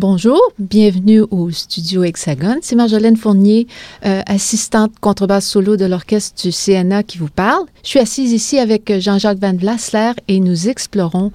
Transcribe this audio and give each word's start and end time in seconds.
Bonjour, 0.00 0.40
bienvenue 0.58 1.20
au 1.30 1.50
studio 1.50 2.04
Hexagone. 2.04 2.60
C'est 2.62 2.74
Marjolaine 2.74 3.18
Fournier, 3.18 3.66
euh, 4.06 4.22
assistante 4.24 4.92
contrebasse 4.98 5.46
solo 5.46 5.76
de 5.76 5.84
l'orchestre 5.84 6.40
du 6.40 6.52
CNA 6.52 7.02
qui 7.02 7.18
vous 7.18 7.28
parle. 7.28 7.66
Je 7.82 7.88
suis 7.90 7.98
assise 7.98 8.32
ici 8.32 8.58
avec 8.58 8.98
Jean-Jacques 8.98 9.40
Van 9.40 9.52
Vlasler 9.52 10.12
et 10.26 10.40
nous 10.40 10.70
explorons 10.70 11.32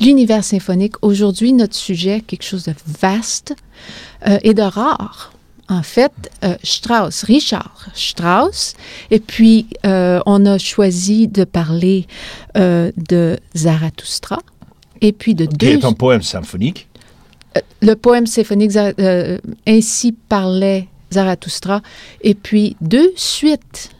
l'univers 0.00 0.42
symphonique. 0.42 0.94
Aujourd'hui, 1.00 1.52
notre 1.52 1.76
sujet, 1.76 2.20
quelque 2.26 2.42
chose 2.42 2.64
de 2.64 2.74
vaste 3.00 3.54
euh, 4.26 4.38
et 4.42 4.52
de 4.52 4.62
rare. 4.62 5.32
En 5.68 5.84
fait, 5.84 6.10
euh, 6.42 6.56
Strauss, 6.64 7.22
Richard 7.22 7.86
Strauss. 7.94 8.74
Et 9.12 9.20
puis, 9.20 9.68
on 9.84 10.44
a 10.44 10.58
choisi 10.58 11.28
de 11.28 11.44
parler 11.44 12.08
de 12.56 13.38
Zarathustra. 13.54 14.40
Et 15.00 15.12
puis 15.12 15.36
de 15.36 15.46
deux... 15.46 15.56
Qui 15.56 15.72
est 15.74 15.84
un 15.84 15.92
poème 15.92 16.22
symphonique 16.22 16.87
euh, 16.87 16.87
le 17.80 17.94
poème 17.94 18.26
symphonique 18.26 18.76
euh, 18.76 19.38
Ainsi 19.66 20.12
parlait 20.12 20.88
Zarathustra, 21.12 21.82
et 22.22 22.34
puis 22.34 22.76
deux 22.80 23.12
suites. 23.16 23.90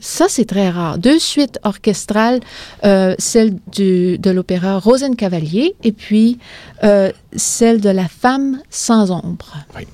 Ça, 0.00 0.26
c'est 0.28 0.44
très 0.44 0.70
rare. 0.70 0.98
Deux 0.98 1.18
suites 1.18 1.58
orchestrales, 1.64 2.40
euh, 2.84 3.14
celle 3.18 3.56
de 3.72 4.30
l'opéra 4.30 4.78
Rosencavalier 4.78 5.74
et 5.82 5.92
puis 5.92 6.38
celle 7.34 7.80
de 7.80 7.90
La 7.90 8.06
femme 8.08 8.60
sans 8.70 9.10
ombre. 9.10 9.56
Oui. 9.76 9.86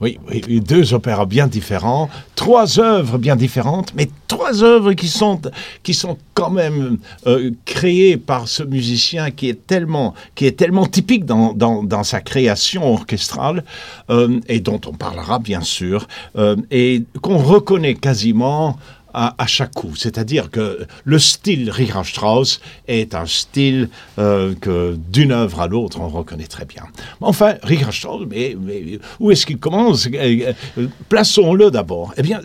Oui, 0.00 0.18
deux 0.60 0.94
opéras 0.94 1.26
bien 1.26 1.46
différents, 1.46 2.08
trois 2.34 2.80
œuvres 2.80 3.18
bien 3.18 3.36
différentes, 3.36 3.92
mais 3.94 4.08
trois 4.28 4.62
œuvres 4.64 4.94
qui 4.94 5.08
sont, 5.08 5.38
qui 5.82 5.92
sont 5.92 6.16
quand 6.32 6.48
même 6.48 6.96
euh, 7.26 7.50
créées 7.66 8.16
par 8.16 8.48
ce 8.48 8.62
musicien 8.62 9.30
qui 9.30 9.50
est 9.50 9.66
tellement, 9.66 10.14
qui 10.34 10.46
est 10.46 10.52
tellement 10.52 10.86
typique 10.86 11.26
dans, 11.26 11.52
dans, 11.52 12.02
sa 12.02 12.22
création 12.22 12.90
orchestrale 12.90 13.62
euh, 14.08 14.40
et 14.48 14.60
dont 14.60 14.80
on 14.86 14.94
parlera 14.94 15.38
bien 15.38 15.60
sûr, 15.60 16.08
euh, 16.36 16.56
et 16.70 17.04
qu'on 17.20 17.36
reconnaît 17.36 17.94
quasiment 17.94 18.78
à, 19.14 19.46
chaque 19.46 19.74
coup. 19.74 19.94
C'est-à-dire 19.96 20.50
que 20.50 20.86
le 21.04 21.18
style 21.18 21.70
Richard 21.70 22.06
Strauss 22.06 22.60
est 22.88 23.14
un 23.14 23.26
style 23.26 23.88
euh, 24.18 24.54
que 24.60 24.96
d'une 25.10 25.32
œuvre 25.32 25.60
à 25.60 25.68
l'autre, 25.68 26.00
on 26.00 26.08
reconnaît 26.08 26.46
très 26.46 26.64
bien. 26.64 26.82
Enfin, 27.20 27.54
Richard 27.62 27.92
Strauss, 27.92 28.26
mais, 28.28 28.56
où 29.18 29.30
est-ce 29.30 29.46
qu'il 29.46 29.58
commence? 29.58 30.06
Euh, 30.06 30.52
euh, 30.78 30.86
Plaçons-le 31.08 31.70
d'abord. 31.70 32.14
Eh 32.16 32.22
bien, 32.22 32.40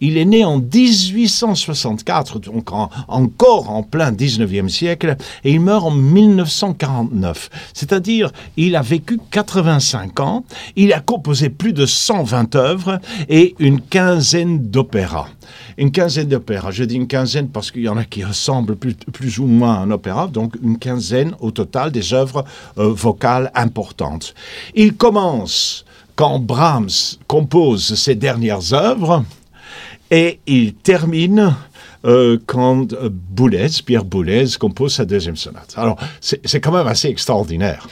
il 0.00 0.18
est 0.18 0.24
né 0.24 0.44
en 0.44 0.58
1864, 0.58 2.38
donc 2.40 2.70
encore 2.72 3.70
en 3.70 3.82
plein 3.82 4.12
19e 4.12 4.68
siècle, 4.68 5.16
et 5.44 5.52
il 5.52 5.60
meurt 5.60 5.84
en 5.84 5.90
1949. 5.90 7.50
C'est-à-dire, 7.74 8.32
il 8.56 8.76
a 8.76 8.82
vécu 8.82 9.18
85 9.30 10.20
ans, 10.20 10.44
il 10.76 10.92
a 10.92 11.00
composé 11.00 11.50
plus 11.50 11.72
de 11.72 11.86
120 11.86 12.54
œuvres 12.56 13.00
et 13.28 13.54
une 13.58 13.80
quinzaine 13.80 14.70
d'opéras 14.70 15.28
une 15.78 15.92
quinzaine 15.92 16.28
d'opéras. 16.28 16.70
Je 16.70 16.84
dis 16.84 16.96
une 16.96 17.06
quinzaine 17.06 17.48
parce 17.48 17.70
qu'il 17.70 17.82
y 17.82 17.88
en 17.88 17.96
a 17.96 18.04
qui 18.04 18.24
ressemblent 18.24 18.76
plus, 18.76 19.38
ou 19.38 19.46
moins 19.46 19.74
à 19.74 19.78
un 19.78 19.90
opéra, 19.90 20.26
donc 20.26 20.54
une 20.62 20.78
quinzaine 20.78 21.34
au 21.40 21.50
total 21.50 21.90
des 21.90 22.12
œuvres 22.12 22.44
euh, 22.78 22.88
vocales 22.88 23.50
importantes. 23.54 24.34
Il 24.74 24.94
commence 24.94 25.84
quand 26.14 26.38
Brahms 26.38 27.18
compose 27.26 27.94
ses 27.94 28.14
dernières 28.14 28.72
œuvres 28.72 29.24
et 30.10 30.40
il 30.46 30.74
termine 30.74 31.54
euh, 32.04 32.38
quand 32.46 32.92
euh, 32.92 33.10
Boulez, 33.10 33.68
Pierre 33.84 34.04
Boulez, 34.04 34.46
compose 34.58 34.94
sa 34.94 35.04
deuxième 35.04 35.36
sonate. 35.36 35.74
Alors, 35.76 35.98
c'est 36.20 36.60
quand 36.60 36.72
même 36.72 36.86
assez 36.86 37.08
extraordinaire. 37.08 37.88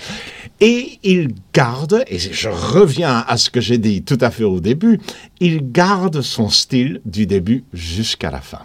Et 0.60 0.98
il 1.02 1.30
garde, 1.52 2.04
et 2.06 2.18
je 2.18 2.48
reviens 2.48 3.24
à 3.26 3.36
ce 3.36 3.50
que 3.50 3.60
j'ai 3.60 3.78
dit 3.78 4.02
tout 4.02 4.18
à 4.20 4.30
fait 4.30 4.44
au 4.44 4.60
début, 4.60 5.00
il 5.40 5.72
garde 5.72 6.22
son 6.22 6.48
style 6.48 7.00
du 7.04 7.26
début 7.26 7.64
jusqu'à 7.72 8.30
la 8.30 8.40
fin. 8.40 8.62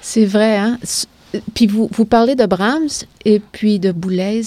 C'est 0.00 0.24
vrai, 0.24 0.56
hein? 0.56 0.78
Puis 1.54 1.66
vous, 1.66 1.88
vous 1.92 2.04
parlez 2.04 2.34
de 2.34 2.46
Brahms 2.46 3.04
et 3.24 3.40
puis 3.40 3.78
de 3.78 3.92
Boulez. 3.92 4.42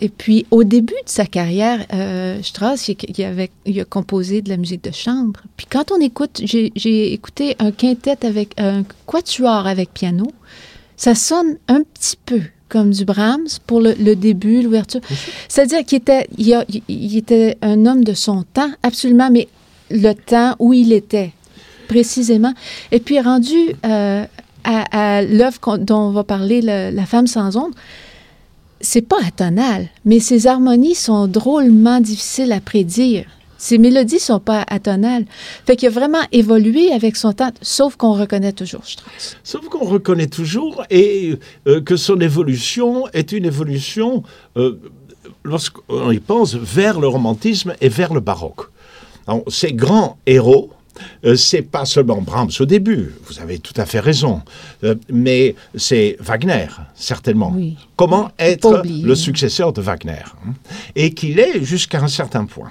Et 0.00 0.10
puis, 0.10 0.44
au 0.50 0.62
début 0.62 0.92
de 0.92 1.08
sa 1.08 1.24
carrière, 1.24 1.86
euh, 1.94 2.42
Strauss, 2.42 2.88
il, 2.88 3.24
avait, 3.24 3.50
il, 3.64 3.80
a 3.80 3.84
composé 3.84 4.42
de 4.42 4.50
la 4.50 4.58
musique 4.58 4.84
de 4.84 4.90
chambre. 4.90 5.40
Puis 5.56 5.66
quand 5.70 5.90
on 5.90 6.00
écoute, 6.00 6.42
j'ai 6.44 7.12
écouté 7.12 7.56
un 7.58 7.72
quintet 7.72 8.26
avec 8.26 8.52
un 8.58 8.82
quatuor 9.06 9.66
avec 9.66 9.94
piano, 9.94 10.26
ça 10.98 11.14
sonne 11.14 11.56
un 11.68 11.82
petit 11.82 12.18
peu 12.26 12.42
comme 12.68 12.90
du 12.90 13.04
Brahms 13.04 13.46
pour 13.66 13.80
le, 13.80 14.14
début, 14.14 14.62
l'ouverture. 14.62 15.00
C'est-à-dire 15.48 15.84
qu'il 15.84 15.98
était, 15.98 16.26
il, 16.36 17.16
était 17.16 17.56
un 17.62 17.86
homme 17.86 18.04
de 18.04 18.14
son 18.14 18.42
temps, 18.42 18.70
absolument, 18.82 19.30
mais 19.30 19.48
le 19.90 20.12
temps 20.12 20.56
où 20.58 20.72
il 20.72 20.92
était, 20.92 21.32
précisément. 21.88 22.52
Et 22.90 23.00
puis, 23.00 23.20
rendu 23.20 23.56
euh, 23.84 24.24
à, 24.64 25.22
l'œuvre 25.22 25.78
dont 25.78 26.08
on 26.08 26.10
va 26.10 26.24
parler, 26.24 26.60
La 26.60 27.06
femme 27.06 27.26
sans 27.26 27.56
ombre, 27.56 27.74
c'est 28.80 29.02
pas 29.02 29.18
atonal, 29.26 29.88
mais 30.04 30.20
ces 30.20 30.46
harmonies 30.46 30.94
sont 30.94 31.26
drôlement 31.26 32.00
difficiles 32.00 32.52
à 32.52 32.60
prédire. 32.60 33.24
Ces 33.66 33.78
mélodies 33.78 34.20
sont 34.20 34.38
pas 34.38 34.64
atonales. 34.68 35.24
Fait 35.66 35.74
qu'il 35.74 35.88
a 35.88 35.90
vraiment 35.90 36.22
évolué 36.30 36.92
avec 36.92 37.16
son 37.16 37.32
temps, 37.32 37.50
sauf 37.62 37.96
qu'on 37.96 38.12
reconnaît 38.12 38.52
toujours 38.52 38.84
Strauss. 38.86 39.36
Sauf 39.42 39.68
qu'on 39.68 39.84
reconnaît 39.84 40.28
toujours 40.28 40.84
et 40.88 41.34
euh, 41.66 41.80
que 41.80 41.96
son 41.96 42.20
évolution 42.20 43.08
est 43.12 43.32
une 43.32 43.44
évolution, 43.44 44.22
euh, 44.56 44.78
lorsqu'on 45.42 46.12
y 46.12 46.20
pense, 46.20 46.54
vers 46.54 47.00
le 47.00 47.08
romantisme 47.08 47.74
et 47.80 47.88
vers 47.88 48.14
le 48.14 48.20
baroque. 48.20 48.70
ces 49.48 49.72
grands 49.72 50.16
héros, 50.26 50.70
euh, 51.24 51.36
c'est 51.36 51.62
pas 51.62 51.84
seulement 51.84 52.20
Brahms 52.20 52.50
au 52.60 52.66
début, 52.66 53.14
vous 53.26 53.40
avez 53.40 53.58
tout 53.58 53.74
à 53.76 53.86
fait 53.86 54.00
raison, 54.00 54.42
euh, 54.84 54.94
mais 55.10 55.54
c'est 55.74 56.16
Wagner, 56.20 56.68
certainement. 56.94 57.56
Comment 57.96 58.30
être 58.38 58.82
le 58.84 59.14
successeur 59.14 59.72
de 59.72 59.80
Wagner 59.80 60.22
hein, 60.46 60.54
Et 60.94 61.12
qu'il 61.12 61.38
est 61.38 61.62
jusqu'à 61.62 62.00
un 62.02 62.08
certain 62.08 62.44
point. 62.44 62.70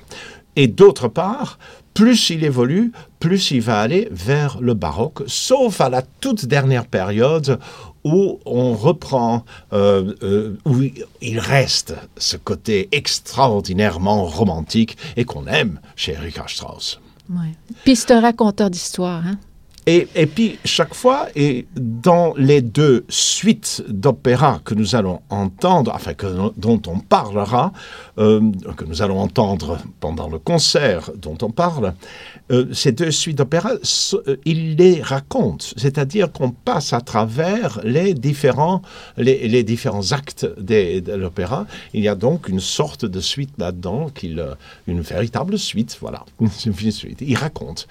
Et 0.56 0.68
d'autre 0.68 1.08
part, 1.08 1.60
plus 1.94 2.30
il 2.30 2.44
évolue, 2.44 2.92
plus 3.20 3.52
il 3.52 3.62
va 3.62 3.80
aller 3.80 4.08
vers 4.12 4.60
le 4.60 4.74
baroque, 4.74 5.24
sauf 5.28 5.82
à 5.82 5.90
la 5.90 6.02
toute 6.02 6.46
dernière 6.46 6.86
période 6.86 7.60
où 8.04 8.40
on 8.46 8.74
reprend, 8.74 9.44
euh, 9.74 10.56
où 10.66 10.84
il 11.22 11.40
reste 11.40 11.96
ce 12.18 12.38
côté 12.38 12.88
extraordinairement 12.92 14.26
romantique 14.26 14.98
et 15.18 15.26
qu'on 15.26 15.48
aime 15.48 15.80
chez 15.96 16.16
Richard 16.16 16.50
Strauss. 16.50 17.00
Ouais. 17.30 17.56
Puis 17.84 17.98
un 18.10 18.20
raconteur 18.20 18.70
d'histoire. 18.70 19.26
Hein? 19.26 19.38
Et, 19.88 20.08
et, 20.16 20.26
puis, 20.26 20.58
chaque 20.66 20.96
fois, 20.96 21.28
et 21.36 21.68
dans 21.76 22.34
les 22.38 22.62
deux 22.62 23.06
suites 23.08 23.84
d'opéras 23.88 24.60
que 24.66 24.74
nous 24.74 24.96
allons 24.96 25.22
entendre, 25.30 25.92
enfin, 25.94 26.14
dont 26.58 26.82
on 26.88 27.00
parlera, 27.00 27.72
euh, 28.18 28.42
que 28.78 28.86
nous 28.86 29.04
allons 29.04 29.20
entendre 29.20 29.78
pendant 30.00 30.28
le 30.28 30.40
concert 30.40 31.12
dont 31.16 31.38
on 31.44 31.52
parle, 31.52 31.94
euh, 32.52 32.66
ces 32.74 32.94
deux 32.94 33.12
suites 33.12 33.38
d'opéras, 33.38 33.74
euh, 34.28 34.38
il 34.46 34.76
les 34.76 35.04
raconte. 35.04 35.74
C'est-à-dire 35.78 36.32
qu'on 36.32 36.50
passe 36.50 36.94
à 36.94 37.02
travers 37.02 37.80
les 37.84 38.16
différents, 38.16 38.82
les, 39.18 39.48
les 39.48 39.64
différents 39.64 40.14
actes 40.14 40.48
de 40.58 41.14
l'opéra. 41.14 41.68
Il 41.94 42.04
y 42.04 42.08
a 42.08 42.16
donc 42.16 42.50
une 42.50 42.60
sorte 42.60 43.06
de 43.06 43.20
suite 43.20 43.52
là-dedans, 43.60 44.10
une 44.88 45.02
véritable 45.02 45.60
suite, 45.60 45.98
voilà. 46.02 46.26
Une 46.40 46.92
suite. 46.92 47.20
Il 47.22 47.38
raconte. 47.38 47.88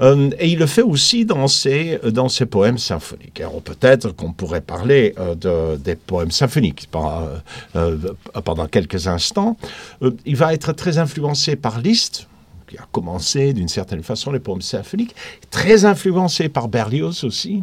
et 0.00 0.48
il 0.48 0.58
le 0.58 0.66
fait 0.66 0.82
aussi 0.82 1.24
dans 1.28 1.46
ses, 1.46 2.00
dans 2.04 2.28
ses 2.28 2.46
poèmes 2.46 2.78
symphoniques. 2.78 3.40
Alors 3.40 3.62
peut-être 3.62 4.10
qu'on 4.10 4.32
pourrait 4.32 4.62
parler 4.62 5.14
euh, 5.18 5.34
de, 5.36 5.76
des 5.76 5.94
poèmes 5.94 6.32
symphoniques 6.32 6.88
pendant, 6.90 7.28
euh, 7.76 7.96
pendant 8.44 8.66
quelques 8.66 9.06
instants. 9.06 9.56
Euh, 10.02 10.10
il 10.26 10.34
va 10.34 10.52
être 10.52 10.72
très 10.72 10.98
influencé 10.98 11.54
par 11.54 11.80
Liszt, 11.80 12.26
qui 12.68 12.76
a 12.76 12.86
commencé 12.90 13.52
d'une 13.52 13.68
certaine 13.68 14.02
façon 14.02 14.32
les 14.32 14.40
poèmes 14.40 14.62
symphoniques, 14.62 15.14
très 15.50 15.84
influencé 15.84 16.48
par 16.48 16.68
Berlioz 16.68 17.22
aussi 17.24 17.62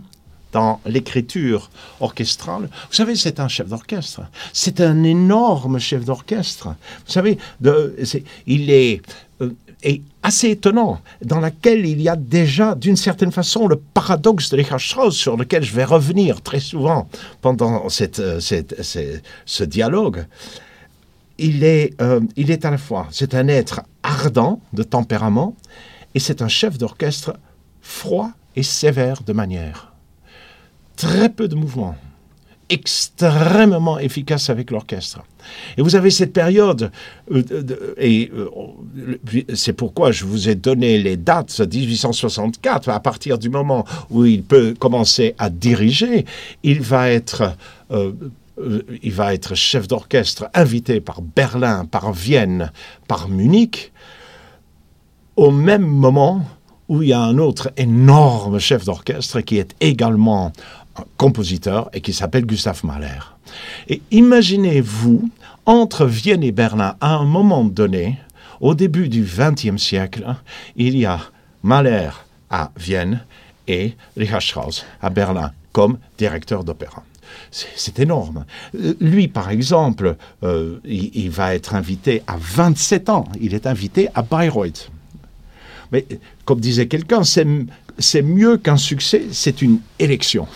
dans 0.52 0.80
l'écriture 0.86 1.70
orchestrale. 2.00 2.70
Vous 2.90 2.96
savez, 2.96 3.16
c'est 3.18 3.42
un 3.42 3.50
chef 3.50 3.68
d'orchestre. 3.68 4.22
C'est 4.54 4.80
un 4.80 5.04
énorme 5.04 5.80
chef 5.80 6.06
d'orchestre. 6.06 6.68
Vous 7.06 7.12
savez, 7.12 7.38
il 8.48 8.72
est 8.72 9.02
est 9.86 10.02
assez 10.24 10.50
étonnant, 10.50 11.00
dans 11.24 11.40
laquelle 11.40 11.86
il 11.86 12.02
y 12.02 12.10
a 12.10 12.16
déjà, 12.16 12.76
d'une 12.76 12.96
certaine 12.96 13.32
façon, 13.32 13.68
le 13.68 13.76
paradoxe 13.76 14.50
de 14.50 14.58
Richard 14.58 14.82
Strauss, 14.82 15.16
sur 15.16 15.38
lequel 15.38 15.64
je 15.64 15.74
vais 15.74 15.84
revenir 15.84 16.42
très 16.42 16.60
souvent 16.60 17.08
pendant 17.42 17.88
cette, 17.90 18.20
euh, 18.20 18.40
ce, 18.40 19.64
dialogue. 19.64 20.26
Il 21.38 21.64
est, 21.64 21.94
euh, 22.02 22.20
il 22.36 22.50
est 22.50 22.66
à 22.66 22.72
la 22.72 22.78
fois, 22.78 23.08
c'est 23.12 23.36
un 23.36 23.48
être 23.48 23.82
ardent 24.04 24.60
de 24.74 24.84
tempérament, 24.84 25.56
et 26.16 26.20
c'est 26.20 26.42
un 26.42 26.48
chef 26.48 26.78
d'orchestre 26.78 27.34
froid 27.82 28.32
et 28.56 28.64
sévère 28.64 29.22
de 29.24 29.34
manière. 29.34 29.94
Très 30.96 31.30
peu 31.30 31.48
de 31.48 31.56
mouvements 31.56 31.96
extrêmement 32.70 34.00
efficace 34.00 34.50
avec 34.50 34.72
l'orchestre. 34.72 35.22
Et 35.78 35.82
vous 35.82 35.96
avez 35.96 36.10
cette 36.10 36.34
période, 36.34 36.92
euh, 37.32 37.96
et 37.98 38.32
euh, 38.36 39.46
c'est 39.54 39.74
pourquoi 39.74 40.12
je 40.12 40.26
vous 40.26 40.50
ai 40.50 40.56
donné 40.56 40.98
les 40.98 41.18
dates 41.18 41.60
1864, 41.60 42.90
à 42.90 43.00
partir 43.00 43.38
du 43.38 43.50
moment 43.50 43.86
où 44.10 44.26
il 44.26 44.44
peut 44.44 44.74
commencer 44.78 45.36
à 45.38 45.50
diriger, 45.50 46.26
il 46.64 46.82
va 46.82 47.10
être... 47.10 47.56
Euh, 47.92 48.12
il 49.04 49.12
va 49.12 49.34
être 49.34 49.54
chef 49.54 49.86
d'orchestre 49.86 50.46
invité 50.54 51.02
par 51.02 51.22
Berlin, 51.22 51.84
par 51.84 52.14
Vienne, 52.14 52.72
par 53.06 53.28
Munich, 53.28 53.92
au 55.36 55.52
même 55.52 55.86
moment 55.86 56.46
où 56.88 57.02
il 57.02 57.10
y 57.10 57.14
a 57.14 57.20
un 57.20 57.38
autre 57.38 57.72
énorme 57.78 58.60
chef 58.60 58.86
d'orchestre 58.86 59.42
qui 59.42 59.58
est 59.58 59.76
également 59.82 60.54
compositeur 61.18 61.90
et 61.94 62.02
qui 62.02 62.14
s'appelle 62.14 62.46
Gustave 62.46 62.86
Mahler. 62.86 63.20
Et 63.88 64.02
imaginez-vous, 64.12 65.30
entre 65.66 66.06
Vienne 66.06 66.44
et 66.44 66.52
Berlin, 66.52 66.96
à 67.02 67.16
un 67.16 67.26
moment 67.26 67.64
donné, 67.64 68.20
au 68.62 68.76
début 68.76 69.10
du 69.10 69.24
XXe 69.24 69.82
siècle, 69.82 70.26
il 70.76 70.98
y 70.98 71.06
a 71.06 71.20
Mahler 71.64 72.10
à 72.50 72.72
Vienne 72.78 73.24
et 73.68 73.96
Richard 74.16 74.42
Strauss 74.42 74.86
à 75.02 75.10
Berlin 75.10 75.52
comme 75.72 75.98
directeur 76.18 76.64
d'opéra. 76.64 77.04
C'est 77.52 78.00
énorme. 78.00 78.46
Lui, 79.02 79.28
par 79.28 79.50
exemple, 79.50 80.16
euh, 80.44 80.80
il, 80.86 81.12
il, 81.16 81.30
va 81.30 81.56
être 81.56 81.76
invité 81.76 82.22
à 82.28 82.38
27 82.40 83.10
ans. 83.10 83.26
Il 83.42 83.54
est 83.54 83.68
invité 83.68 84.10
à 84.14 84.22
Bayreuth. 84.22 84.90
Mais 85.92 86.06
comme 86.46 86.60
disait 86.60 86.88
quelqu'un, 86.88 87.24
c'est 87.24 88.22
mieux 88.22 88.58
qu'un 88.58 88.78
succès, 88.78 89.24
c'est 89.32 89.62
une 89.62 89.80
élection. 90.00 90.48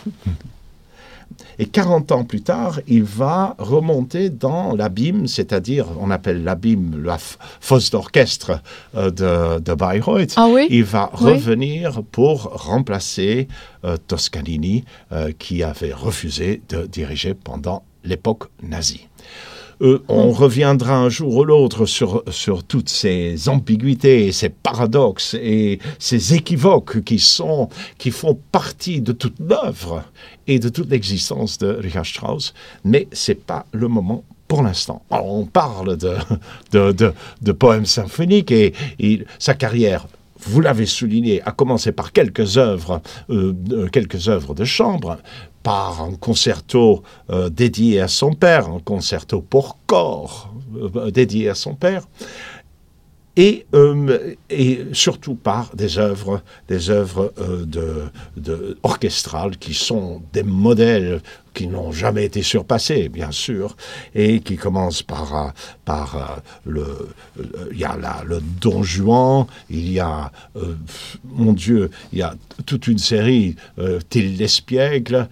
Et 1.62 1.66
40 1.66 2.14
ans 2.14 2.24
plus 2.24 2.42
tard, 2.42 2.80
il 2.88 3.04
va 3.04 3.56
remonter 3.60 4.30
dans 4.30 4.74
l'abîme, 4.76 5.28
c'est-à-dire, 5.28 5.88
on 6.00 6.10
appelle 6.10 6.46
l'abîme 6.46 7.04
la 7.04 7.18
fosse 7.20 7.92
d'orchestre 7.92 8.62
euh, 8.96 9.60
de, 9.60 9.74
Bayreuth. 9.74 10.36
Ah 10.38 10.48
oui? 10.50 10.68
Il 10.70 10.86
va 10.86 11.10
revenir 11.12 12.02
pour 12.12 12.44
remplacer 12.44 13.50
euh, 13.84 13.98
Toscanini, 14.08 14.86
euh, 15.12 15.34
qui 15.38 15.62
avait 15.62 15.94
refusé 15.94 16.62
de 16.70 16.86
diriger 16.86 17.34
pendant 17.34 17.84
l'époque 18.06 18.46
nazie. 18.64 19.09
Euh, 19.82 20.04
on 20.10 20.32
reviendra 20.32 20.98
un 20.98 21.10
jour 21.10 21.38
ou 21.38 21.44
l'autre 21.46 21.86
sur, 21.86 22.24
sur 22.30 22.64
toutes 22.64 22.90
ces 22.90 23.48
ambiguïtés, 23.48 24.32
ces 24.32 24.50
paradoxes 24.50 25.36
et 25.36 25.80
ces 26.00 26.34
équivoques 26.34 27.02
qui, 27.04 27.20
sont, 27.20 27.70
qui 27.98 28.12
font 28.12 28.38
partie 28.52 29.02
de 29.02 29.14
toute 29.14 29.40
l'œuvre 29.40 30.04
et 30.48 30.60
de 30.60 30.68
toute 30.68 30.90
l'existence 30.90 31.58
de 31.60 31.68
Richard 31.68 32.06
Strauss, 32.06 32.54
mais 32.84 33.08
ce 33.14 33.32
n'est 33.32 33.38
pas 33.38 33.66
le 33.72 33.88
moment 33.88 34.24
pour 34.50 34.64
l'instant. 34.64 35.04
On 35.12 35.46
parle 35.46 35.96
de, 35.96 36.16
de, 36.72 37.14
de, 37.42 37.52
poèmes 37.52 37.86
symphoniques 37.86 38.52
et, 38.52 38.74
sa 39.38 39.54
carrière 39.54 40.08
vous 40.42 40.62
l'avez 40.62 40.86
souligné, 40.86 41.42
a 41.42 41.52
commencé 41.52 41.92
par 41.92 42.14
quelques 42.14 42.58
œuvres, 42.58 43.02
euh, 43.30 43.54
quelques 43.92 44.30
œuvres 44.30 44.54
de 44.54 44.64
chambre, 44.64 45.18
par 45.64 46.02
un 46.02 46.14
concerto 46.14 47.04
euh, 47.30 47.50
dédié 47.50 48.02
à 48.02 48.08
son 48.08 48.34
père, 48.34 48.68
un 48.68 48.80
concerto 48.80 49.42
pour 49.42 49.78
corps 49.86 50.54
euh, 50.76 51.12
dédié 51.12 51.50
à 51.50 51.56
son 51.56 51.76
père, 51.76 52.08
et, 53.36 53.66
euh, 53.74 54.36
et, 54.50 54.86
surtout 54.92 55.36
par 55.36 55.74
des 55.76 55.98
œuvres, 55.98 56.42
des 56.68 56.90
œuvres 56.90 57.34
de, 57.38 58.04
de, 58.36 58.78
orchestrales 58.84 59.58
qui 59.58 59.74
sont 59.74 60.22
des 60.34 60.44
modèles 60.44 61.22
qui 61.54 61.68
n'ont 61.68 61.92
jamais 61.92 62.26
été 62.26 62.42
surpassés, 62.42 63.10
bien 63.10 63.32
sûr, 63.32 63.76
et 64.16 64.40
qui 64.42 64.56
commencent 64.56 65.04
par, 65.04 65.36
euh, 65.36 65.50
par 65.86 66.16
euh, 66.16 66.22
le, 66.66 67.10
il 67.72 67.80
y 67.80 67.84
a 67.84 67.98
le 68.26 68.42
Don 68.62 68.84
Juan, 68.84 69.46
il 69.70 69.92
y 69.92 70.00
a, 70.00 70.32
euh, 70.56 70.76
mon 71.26 71.54
Dieu, 71.54 71.90
il 72.14 72.20
y 72.20 72.22
a 72.22 72.36
toute 72.66 72.88
une 72.88 72.98
série, 72.98 73.56
euh, 73.80 74.00
l'espiègle, 74.16 75.28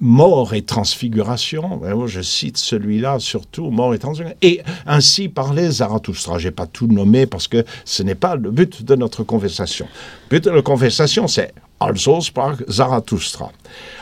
Mort 0.00 0.54
et 0.54 0.62
Transfiguration, 0.62 1.80
je 2.06 2.20
cite 2.20 2.56
celui-là 2.56 3.18
surtout, 3.18 3.70
Mort 3.70 3.94
et 3.94 3.98
Transfiguration, 3.98 4.38
et 4.42 4.62
ainsi 4.86 5.28
parlait 5.28 5.70
Zarathustra. 5.70 6.38
Je 6.38 6.48
n'ai 6.48 6.52
pas 6.52 6.66
tout 6.66 6.86
nommé 6.86 7.26
parce 7.26 7.48
que 7.48 7.64
ce 7.84 8.02
n'est 8.02 8.14
pas 8.14 8.36
le 8.36 8.50
but 8.50 8.84
de 8.84 8.94
notre 8.94 9.24
conversation. 9.24 9.86
Le 10.30 10.38
but 10.38 10.44
de 10.44 10.50
notre 10.50 10.64
conversation, 10.64 11.26
c'est 11.26 11.52
Also 11.80 12.20
sprach 12.20 12.58
Zarathustra. 12.68 13.50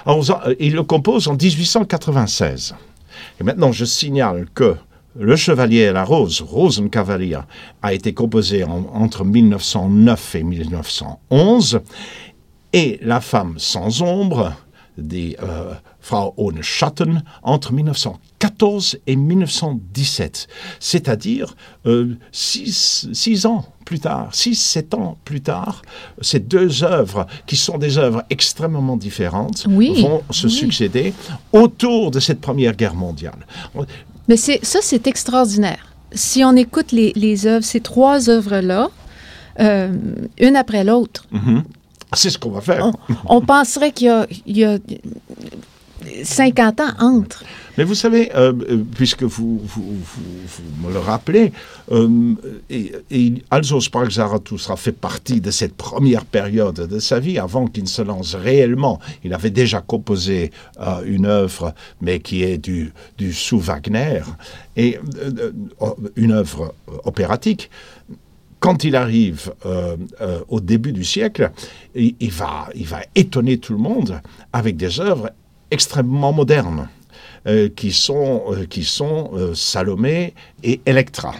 Euh, 0.07 0.55
il 0.61 0.75
le 0.75 0.83
compose 0.83 1.29
en 1.29 1.35
1896. 1.35 2.75
Et 3.41 3.45
maintenant, 3.45 3.73
je 3.73 3.85
signale 3.85 4.47
que 4.55 4.77
Le 5.19 5.37
Chevalier 5.37 5.81
et 5.81 5.93
la 5.93 6.05
Rose, 6.05 6.41
Rosenkavalier, 6.41 7.39
a 7.83 7.93
été 7.93 8.15
composé 8.15 8.65
entre 8.65 9.25
1909 9.25 10.35
et 10.37 10.43
1911, 10.43 11.81
et 12.73 12.99
La 13.03 13.21
femme 13.21 13.55
sans 13.59 14.01
ombre, 14.01 14.55
des 14.97 15.37
euh, 15.43 15.75
Frau 16.03 16.35
ohne 16.37 16.63
Schatten, 16.63 17.23
entre 17.45 17.73
1914 17.73 18.99
et 19.07 19.17
1917, 19.17 20.49
c'est-à-dire 20.81 21.55
euh, 21.87 22.17
six, 22.33 23.09
six 23.13 23.47
ans 23.47 23.65
plus 23.85 24.01
tard, 24.01 24.31
6-7 24.33 24.95
ans 24.97 25.17
plus 25.25 25.41
tard, 25.41 25.83
ces 26.21 26.41
deux 26.41 26.83
œuvres, 26.83 27.27
qui 27.47 27.57
sont 27.57 27.79
des 27.79 27.99
œuvres 27.99 28.25
extrêmement 28.31 28.97
différentes, 28.97 29.67
oui, 29.69 30.03
vont 30.03 30.23
se 30.31 30.47
oui. 30.49 30.53
succéder 30.53 31.15
autour 31.53 32.11
de 32.11 32.19
cette 32.21 32.41
Première 32.41 32.75
Guerre 32.75 32.95
mondiale. 32.95 33.47
Mais 34.29 34.37
ça, 34.37 34.79
c'est 34.83 35.07
extraordinaire. 35.07 35.95
Si 36.13 36.45
on 36.45 36.57
écoute 36.57 36.93
les, 36.93 37.13
les 37.15 37.47
œuvres, 37.47 37.65
ces 37.65 37.81
trois 37.81 38.29
œuvres-là, 38.29 38.91
euh, 39.61 39.93
une 40.39 40.57
après 40.57 40.85
l'autre. 40.85 41.27
Mm 41.31 41.39
-hmm. 41.39 41.63
C'est 42.15 42.31
ce 42.31 42.39
qu'on 42.39 42.51
va 42.51 42.61
faire. 42.61 42.85
On, 42.87 42.93
on 43.37 43.41
penserait 43.41 43.93
qu'il 43.93 44.27
y, 44.47 44.61
y, 44.61 44.65
a 44.65 44.79
50 46.25 46.81
ans 46.81 46.93
entre. 47.01 47.45
Mais 47.79 47.85
vous 47.85 47.95
savez, 47.95 48.31
euh, 48.35 48.53
puisque 48.95 49.23
vous, 49.23 49.61
vous, 49.65 49.97
vous, 49.97 50.87
me 50.87 50.93
le 50.93 50.99
rappelez, 50.99 51.53
euh, 51.91 52.35
et, 52.69 52.93
et 53.11 53.35
fait 54.77 54.93
partie 54.93 55.41
de 55.41 55.51
cette 55.51 55.75
première 55.75 56.25
période 56.25 56.87
de 56.87 56.99
sa 56.99 57.19
vie, 57.19 57.39
avant 57.39 57.67
qu'il 57.67 57.85
ne 57.85 57.89
se 57.89 58.03
lance 58.03 58.35
réellement. 58.35 59.01
Il 59.25 59.33
avait 59.33 59.51
déjà 59.51 59.81
composé 59.81 60.51
euh, 60.81 61.03
une 61.07 61.27
œuvre, 61.27 61.75
mais 62.01 62.21
qui 62.21 62.43
est 62.43 62.59
du, 62.59 62.93
du 63.17 63.33
sous 63.33 63.59
Wagner, 63.59 64.23
et 64.77 64.99
euh, 65.19 65.53
une 66.17 66.33
œuvre 66.33 66.75
opératique 67.05 67.71
quand 68.63 68.85
il 68.85 68.95
arrive 68.95 69.53
euh, 69.67 69.97
euh, 70.21 70.39
au 70.49 70.61
début 70.61 70.93
du 70.93 71.03
siècle, 71.03 71.51
il, 71.97 72.31
va, 72.31 72.69
il 72.77 72.87
va 72.87 73.01
étonner 73.17 73.59
tout 73.59 73.73
le 73.73 73.81
monde 73.81 74.23
avec 74.53 74.77
des 74.77 75.01
œuvres 75.01 75.31
extrêmement 75.73 76.33
modernes, 76.33 76.89
euh, 77.47 77.69
qui 77.75 77.93
sont, 77.93 78.43
euh, 78.53 78.67
euh, 79.35 79.55
Salomé 79.55 80.35
et 80.63 80.81
Electra. 80.87 81.35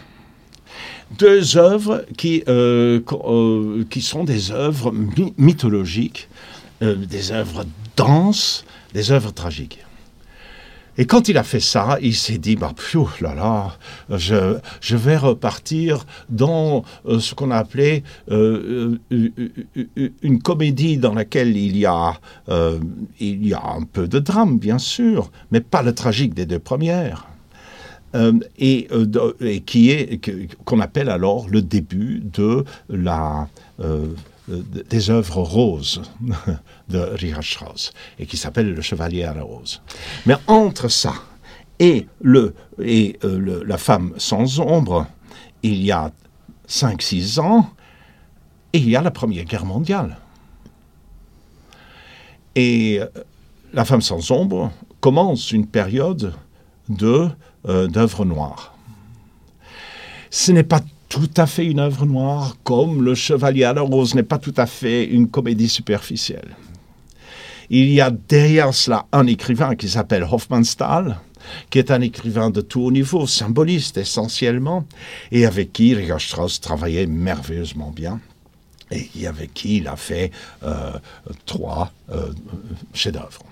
Deux 1.19 1.59
œuvres 1.59 2.07
qui, 2.17 2.43
qui 3.91 4.03
sont 4.03 4.25
des 4.25 4.51
œuvres 4.51 4.91
my 4.91 5.35
mythologiques, 5.37 6.27
des 6.81 7.33
œuvres 7.33 7.67
denses, 7.99 8.65
des 8.95 9.13
œuvres 9.13 9.31
tragiques. 9.31 9.79
Et 10.99 11.07
quand 11.07 11.29
il 11.29 11.39
a 11.39 11.43
fait 11.43 11.61
ça, 11.61 11.99
il 12.03 12.15
s'est 12.15 12.39
dit, 12.39 12.57
bah, 12.57 12.73
pfiou, 12.77 13.09
là 13.21 13.35
là, 13.35 13.77
je, 14.11 14.97
vais 14.97 15.17
repartir 15.17 16.05
dans 16.29 16.85
euh, 17.07 17.19
ce 17.19 17.35
qu'on 17.35 17.51
a 17.51 17.57
appelé 17.57 18.03
euh, 18.31 18.99
une 19.11 20.43
comédie 20.43 20.99
dans 20.99 21.15
laquelle 21.15 21.57
il 21.57 21.77
y, 21.77 21.87
a, 21.87 22.15
euh, 22.51 22.79
un 23.21 23.83
peu 23.91 24.07
de 24.07 24.19
drame, 24.19 24.59
bien 24.59 24.79
sûr, 24.79 25.31
mais 25.51 25.61
pas 25.61 25.83
le 25.83 25.95
tragique 25.95 26.35
des 26.35 26.47
deux 26.47 26.59
premières. 26.59 27.27
Euh, 28.15 28.39
et, 28.59 28.89
euh, 28.93 29.33
et, 29.41 29.61
qui 29.61 29.91
est 29.91 30.21
qu'on 30.65 30.77
qu 30.77 30.83
appelle 30.83 31.09
alors 31.09 31.49
le 31.49 31.63
début 31.63 32.21
de 32.23 32.63
la 32.91 33.49
euh, 33.81 34.09
des 34.89 35.11
œuvres 35.11 35.43
roses 35.43 36.03
de 36.89 36.99
Richard 36.99 37.45
Strauss 37.45 37.93
et 38.19 38.27
qui 38.27 38.37
s'appelle 38.37 38.73
Le 38.73 38.83
Chevalier 38.83 39.25
à 39.25 39.35
la 39.35 39.43
rose. 39.43 39.81
Mais 40.27 40.37
entre 40.47 40.89
ça 40.89 41.15
et, 41.79 42.07
le, 42.21 42.55
et 42.81 43.19
euh, 43.25 43.63
la 43.67 43.79
femme 43.79 44.13
sans 44.17 44.61
ombre, 44.61 45.07
il 45.63 45.83
y 45.83 45.91
a 45.91 46.13
5-6 46.69 47.41
ans, 47.41 47.71
il 48.73 48.89
y 48.89 48.97
a 48.97 49.03
la 49.03 49.11
Première 49.11 49.45
Guerre 49.45 49.65
mondiale. 49.65 50.17
Et 52.55 53.01
euh, 53.01 53.07
La 53.73 53.85
femme 53.85 54.03
sans 54.03 54.31
ombre 54.31 54.71
commence 55.01 55.53
une 55.53 55.67
période 55.67 56.35
de 56.89 57.29
euh, 57.69 57.87
d'œuvre 57.89 58.25
noire. 58.25 58.75
Ce 60.31 60.53
n'est 60.53 60.65
pas 60.65 60.81
tout 61.13 61.31
à 61.37 61.47
fait 61.47 61.67
une 61.67 61.79
œuvre 61.79 62.07
noire, 62.07 62.57
comme 62.65 63.03
Le 63.05 63.15
Chevalier 63.15 63.65
à 63.65 63.75
la 63.75 63.83
Rose 63.83 64.15
n'est 64.15 64.23
pas 64.23 64.39
tout 64.39 64.55
à 64.57 64.65
fait 64.65 65.05
une 65.05 65.29
comédie 65.29 65.69
superficielle. 65.69 66.57
Il 67.69 67.93
y 67.93 68.01
a 68.01 68.11
derrière 68.11 68.73
cela 68.73 69.05
un 69.13 69.27
écrivain 69.27 69.75
qui 69.75 69.91
s'appelle 69.91 70.23
Hofmannsthal, 70.25 71.19
qui 71.69 71.79
est 71.79 71.91
un 71.91 72.01
écrivain 72.01 72.49
de 72.49 72.63
tout 72.63 72.81
haut 72.81 72.91
niveau, 72.91 73.27
symboliste 73.27 73.99
essentiellement, 73.99 74.87
et 75.31 75.45
avec 75.45 75.75
qui 75.75 75.95
Richard 75.95 76.23
Strauss 76.23 76.63
travaillait 76.63 77.07
merveilleusement 77.07 77.91
bien, 77.91 78.19
et 78.91 79.27
avec 79.27 79.53
qui 79.53 79.79
il 79.79 79.89
a 79.89 79.97
fait 79.97 80.31
euh, 80.63 80.93
trois 81.45 81.93
euh, 82.11 82.33
chefs-d'œuvre. 82.95 83.43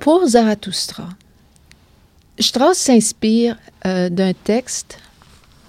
Pour 0.00 0.26
Zarathustra, 0.26 1.08
Strauss 2.38 2.78
s'inspire 2.78 3.56
euh, 3.84 4.08
d'un 4.08 4.32
texte 4.32 4.98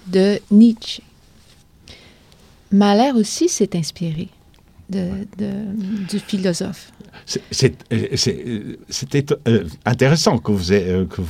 de 0.06 0.38
Nietzsche. 0.50 1.02
Mahler 2.72 3.10
aussi 3.14 3.48
s'est 3.48 3.74
inspiré 3.76 4.28
de, 4.88 5.08
de- 5.36 6.06
du 6.08 6.18
philosophe. 6.20 6.92
C'est- 7.26 7.42
c'est- 7.50 7.92
euh, 7.92 8.06
euh, 8.28 8.76
C'était 8.88 9.26
euh, 9.48 9.64
intéressant 9.84 10.38
que 10.38 10.52
vous, 10.52 10.70
euh, 10.72 11.06
que 11.06 11.20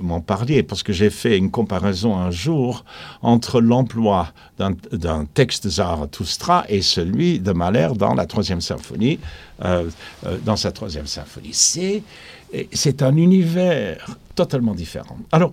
m'en 0.00 0.20
parliez, 0.20 0.62
parce 0.62 0.84
que 0.84 0.92
j'ai 0.92 1.10
fait 1.10 1.36
une 1.36 1.50
comparaison 1.50 2.16
un 2.16 2.30
jour 2.30 2.84
entre 3.22 3.60
l'emploi 3.60 4.32
d'un 4.58 5.24
texte 5.34 5.64
de 5.64 5.70
Zarathustra 5.70 6.64
et 6.68 6.80
celui 6.80 7.40
de 7.40 7.50
Mahler 7.52 7.88
dans 7.96 8.14
la 8.14 8.26
troisième 8.26 8.60
symphonie, 8.60 9.18
euh, 9.64 9.88
dans 10.44 10.56
sa 10.56 10.70
troisième 10.70 11.08
symphonie. 11.08 11.50
C'est 11.52 12.02
c'est 12.72 13.02
un 13.02 13.16
univers 13.16 14.16
totalement 14.34 14.74
différent. 14.74 15.18
Alors, 15.32 15.52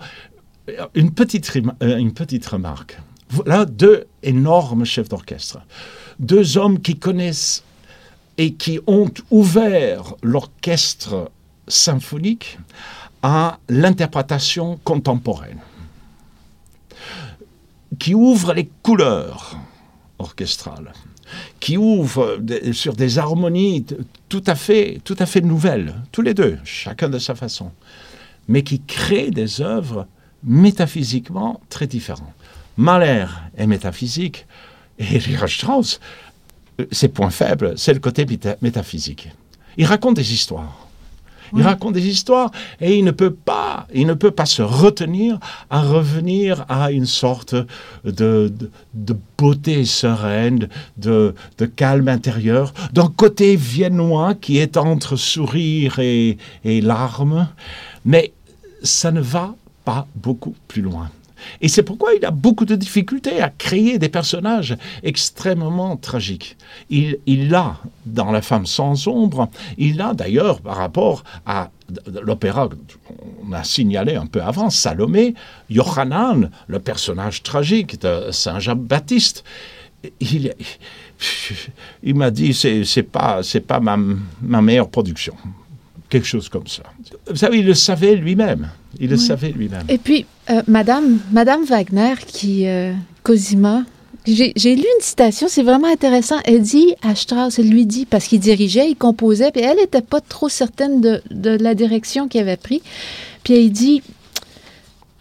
une 0.94 1.12
petite, 1.12 1.52
euh, 1.82 1.98
une 1.98 2.14
petite 2.14 2.46
remarque. 2.46 3.00
Voilà 3.30 3.66
deux 3.66 4.06
énormes 4.22 4.86
chefs 4.86 5.10
d'orchestre, 5.10 5.60
deux 6.20 6.58
hommes 6.58 6.80
qui 6.80 6.98
connaissent 6.98 7.64
et 8.38 8.54
qui 8.54 8.80
ont 8.88 9.12
ouvert 9.32 10.16
l'orchestre 10.22 11.32
symphonique 11.68 12.58
à 13.22 13.58
l'interprétation 13.70 14.80
contemporaine, 14.84 15.60
qui 18.00 18.14
ouvre 18.14 18.54
les 18.54 18.70
couleurs 18.84 19.58
orchestrales, 20.20 20.92
qui 21.60 21.78
ouvre 21.78 22.38
des- 22.40 22.74
sur 22.74 22.94
des 22.96 23.18
harmonies 23.20 23.86
tout 24.30 24.44
à 24.48 24.56
fait, 24.56 25.00
tout 25.04 25.16
à 25.20 25.26
fait 25.26 25.42
nouvelles, 25.42 25.94
tous 26.12 26.22
les 26.22 26.34
deux, 26.34 26.58
chacun 26.64 27.10
de 27.10 27.20
sa 27.20 27.36
façon, 27.36 27.72
mais 28.48 28.64
qui 28.64 28.82
créent 28.82 29.32
des 29.32 29.62
œuvres 29.62 30.08
métaphysiquement 30.44 31.62
très 31.70 31.88
différentes. 31.88 32.34
Mahler 32.78 33.26
est 33.58 33.68
métaphysique 33.68 34.46
et 34.98 35.18
Richard 35.20 35.50
Strauss 35.50 36.00
euh, 36.80 36.86
ses 36.92 37.08
points 37.10 37.30
faibles, 37.30 37.74
c'est 37.78 37.94
le 37.94 38.00
côté 38.00 38.26
méta- 38.26 38.58
métaphysique. 38.62 39.30
Il 39.78 39.86
raconte 39.86 40.16
des 40.16 40.34
histoires. 40.34 40.88
Il 41.56 41.62
raconte 41.62 41.94
des 41.94 42.08
histoires 42.08 42.52
et 42.82 42.98
il 42.98 43.04
ne 43.04 43.12
peut 43.12 43.34
pas, 43.34 43.88
il 43.94 44.08
ne 44.08 44.14
peut 44.14 44.32
pas 44.32 44.46
se 44.46 44.62
retenir 44.62 45.40
à 45.70 45.82
revenir 45.82 46.66
à 46.70 46.92
une 46.92 47.06
sorte 47.06 47.56
de, 48.04 48.12
de, 48.12 48.72
de 48.94 49.16
beauté 49.38 49.86
sereine, 49.86 50.68
de, 50.98 51.36
de 51.58 51.66
calme 51.66 52.08
intérieur, 52.08 52.74
d'un 52.94 53.12
côté 53.16 53.56
viennois 53.56 54.34
qui 54.36 54.58
est 54.58 54.78
entre 54.78 55.16
sourire 55.16 56.00
et, 56.00 56.38
et 56.64 56.82
larmes, 56.82 57.48
mais 58.06 58.34
ça 58.82 59.12
ne 59.12 59.22
va 59.22 59.56
pas 59.86 60.08
beaucoup 60.16 60.56
plus 60.68 60.82
loin. 60.82 61.10
Et 61.62 61.68
c'est 61.68 61.84
pourquoi 61.84 62.14
il 62.14 62.26
a 62.26 62.32
beaucoup 62.32 62.66
de 62.66 62.76
difficultés 62.76 63.42
à 63.42 63.50
créer 63.50 64.00
des 64.00 64.10
personnages 64.10 64.78
extrêmement 65.04 65.98
tragiques. 65.98 66.58
Il, 66.90 67.20
il 67.26 67.54
a, 67.56 67.78
dans 68.06 68.32
La 68.32 68.42
femme 68.42 68.66
sans 68.66 69.08
ombre, 69.08 69.50
il 69.78 70.02
a 70.02 70.14
d'ailleurs, 70.14 70.62
par 70.62 70.78
rapport 70.78 71.24
à 71.46 71.70
l'opéra 72.22 72.70
qu'on 72.70 73.52
a 73.52 73.64
signalé 73.64 74.16
un 74.16 74.26
peu 74.26 74.42
avant, 74.42 74.70
Salomé, 74.70 75.36
Yohanan, 75.70 76.50
le 76.68 76.80
personnage 76.80 77.44
tragique 77.44 78.02
de 78.02 78.32
Saint 78.32 78.60
Jean-Baptiste. 78.60 79.44
Il, 80.20 80.54
il 82.04 82.16
m'a 82.16 82.32
dit, 82.32 82.54
c'est 82.54 82.84
c'est 82.84 83.04
pas, 83.04 83.44
c'est 83.44 83.62
pas 83.62 83.80
ma, 83.80 83.98
ma 84.42 84.62
meilleure 84.62 84.90
production. 84.90 85.36
Quelque 86.10 86.28
chose 86.28 86.50
comme 86.50 86.68
ça. 86.68 86.84
Vous 87.30 87.38
savez, 87.38 87.60
il 87.60 87.66
le 87.66 87.74
savait 87.74 88.16
lui-même. 88.16 88.70
Il 89.00 89.10
le 89.10 89.16
Oui. 89.18 89.22
savait 89.22 89.52
lui-même. 89.52 89.84
Et 89.90 89.98
puis, 89.98 90.26
euh, 90.50 90.62
Madame, 90.68 91.20
Madame 91.32 91.64
Wagner, 91.66 92.14
qui, 92.28 92.68
euh, 92.68 92.94
Cosima, 93.24 93.84
j'ai 94.26 94.54
lu 94.56 94.82
une 94.82 95.02
citation, 95.02 95.48
c'est 95.50 95.64
vraiment 95.64 95.88
intéressant. 95.90 96.38
Elle 96.46 96.62
dit 96.62 96.94
à 97.02 97.14
Strauss, 97.16 97.60
elle 97.60 97.70
lui 97.70 97.86
dit, 97.86 98.06
parce 98.06 98.28
qu'il 98.28 98.40
dirigeait, 98.40 98.90
il 98.90 98.96
composait, 98.96 99.52
puis 99.52 99.62
elle 99.62 99.78
n'était 99.78 100.02
pas 100.02 100.22
trop 100.22 100.48
certaine 100.48 101.02
de, 101.02 101.22
de 101.32 101.50
la 101.50 101.76
direction 101.76 102.28
qu'il 102.30 102.40
avait 102.42 102.56
pris. 102.58 102.82
Puis 103.44 103.54
elle 103.56 103.72
dit, 103.72 104.02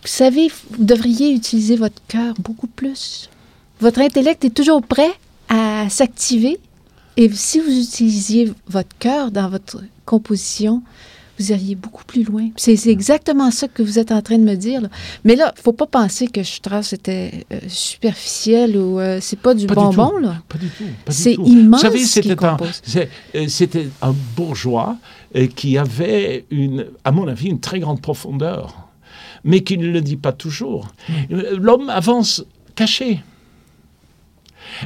vous 0.02 0.08
savez, 0.08 0.48
vous 0.70 0.84
devriez 0.84 1.32
utiliser 1.32 1.76
votre 1.76 2.00
cœur 2.08 2.34
beaucoup 2.38 2.68
plus. 2.68 3.28
Votre 3.80 4.00
intellect 4.00 4.44
est 4.44 4.50
toujours 4.54 4.82
prêt 4.82 5.10
à 5.48 5.88
s'activer. 5.88 6.58
Et 7.16 7.28
si 7.32 7.58
vous 7.58 7.70
utilisiez 7.70 8.52
votre 8.68 8.96
cœur 8.98 9.30
dans 9.32 9.48
votre 9.48 9.82
composition, 10.06 10.82
vous 11.38 11.50
iriez 11.50 11.74
beaucoup 11.74 12.04
plus 12.04 12.24
loin. 12.24 12.48
C'est 12.56 12.76
c'est 12.76 12.90
exactement 12.90 13.50
ça 13.50 13.68
que 13.68 13.82
vous 13.82 13.98
êtes 13.98 14.12
en 14.12 14.20
train 14.22 14.38
de 14.38 14.44
me 14.44 14.54
dire. 14.54 14.80
là. 14.82 14.88
Mais 15.24 15.34
là, 15.36 15.52
faut 15.62 15.72
pas 15.72 15.86
penser 15.86 16.26
que 16.28 16.42
Strauss 16.42 16.92
était 16.92 17.46
euh, 17.52 17.58
superficiel 17.68 18.76
ou 18.76 19.00
euh, 19.00 19.18
c'est 19.20 19.38
pas 19.38 19.54
du 19.54 19.66
Pas 19.66 19.74
bonbon. 19.74 20.18
là. 20.18 20.42
Pas 20.48 20.58
du 20.58 20.68
tout. 20.68 20.84
C'est 21.08 21.34
immense 21.34 21.80
Vous 21.82 21.88
savez, 21.88 22.04
c'était 22.04 22.44
un, 22.44 22.56
euh, 23.36 23.48
c'était 23.48 23.88
un 24.02 24.14
bourgeois 24.36 24.96
euh, 25.36 25.46
qui 25.46 25.78
avait, 25.78 26.44
une, 26.50 26.86
à 27.04 27.12
mon 27.12 27.26
avis, 27.28 27.48
une 27.48 27.60
très 27.60 27.80
grande 27.80 28.00
profondeur, 28.00 28.88
mais 29.44 29.60
qui 29.62 29.78
ne 29.78 29.86
le 29.88 30.00
dit 30.00 30.16
pas 30.16 30.32
toujours. 30.32 30.88
Euh, 31.30 31.56
L'homme 31.58 31.88
avance 31.90 32.44
caché. 32.74 33.22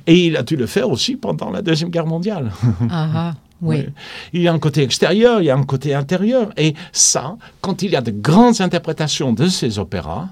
Et 0.06 0.26
il 0.26 0.36
a 0.36 0.42
dû 0.42 0.56
le 0.56 0.66
faire 0.66 0.88
aussi 0.90 1.16
pendant 1.16 1.50
la 1.50 1.62
Deuxième 1.62 1.90
Guerre 1.90 2.06
mondiale. 2.06 2.50
Ah, 2.90 3.08
ah, 3.14 3.34
oui. 3.62 3.76
Oui. 3.78 3.86
Il 4.32 4.42
y 4.42 4.48
a 4.48 4.52
un 4.52 4.58
côté 4.58 4.82
extérieur, 4.82 5.40
il 5.40 5.46
y 5.46 5.50
a 5.50 5.56
un 5.56 5.64
côté 5.64 5.94
intérieur. 5.94 6.52
Et 6.56 6.74
ça, 6.92 7.36
quand 7.60 7.82
il 7.82 7.90
y 7.90 7.96
a 7.96 8.00
de 8.00 8.10
grandes 8.10 8.60
interprétations 8.60 9.32
de 9.32 9.48
ces 9.48 9.78
opéras, 9.78 10.28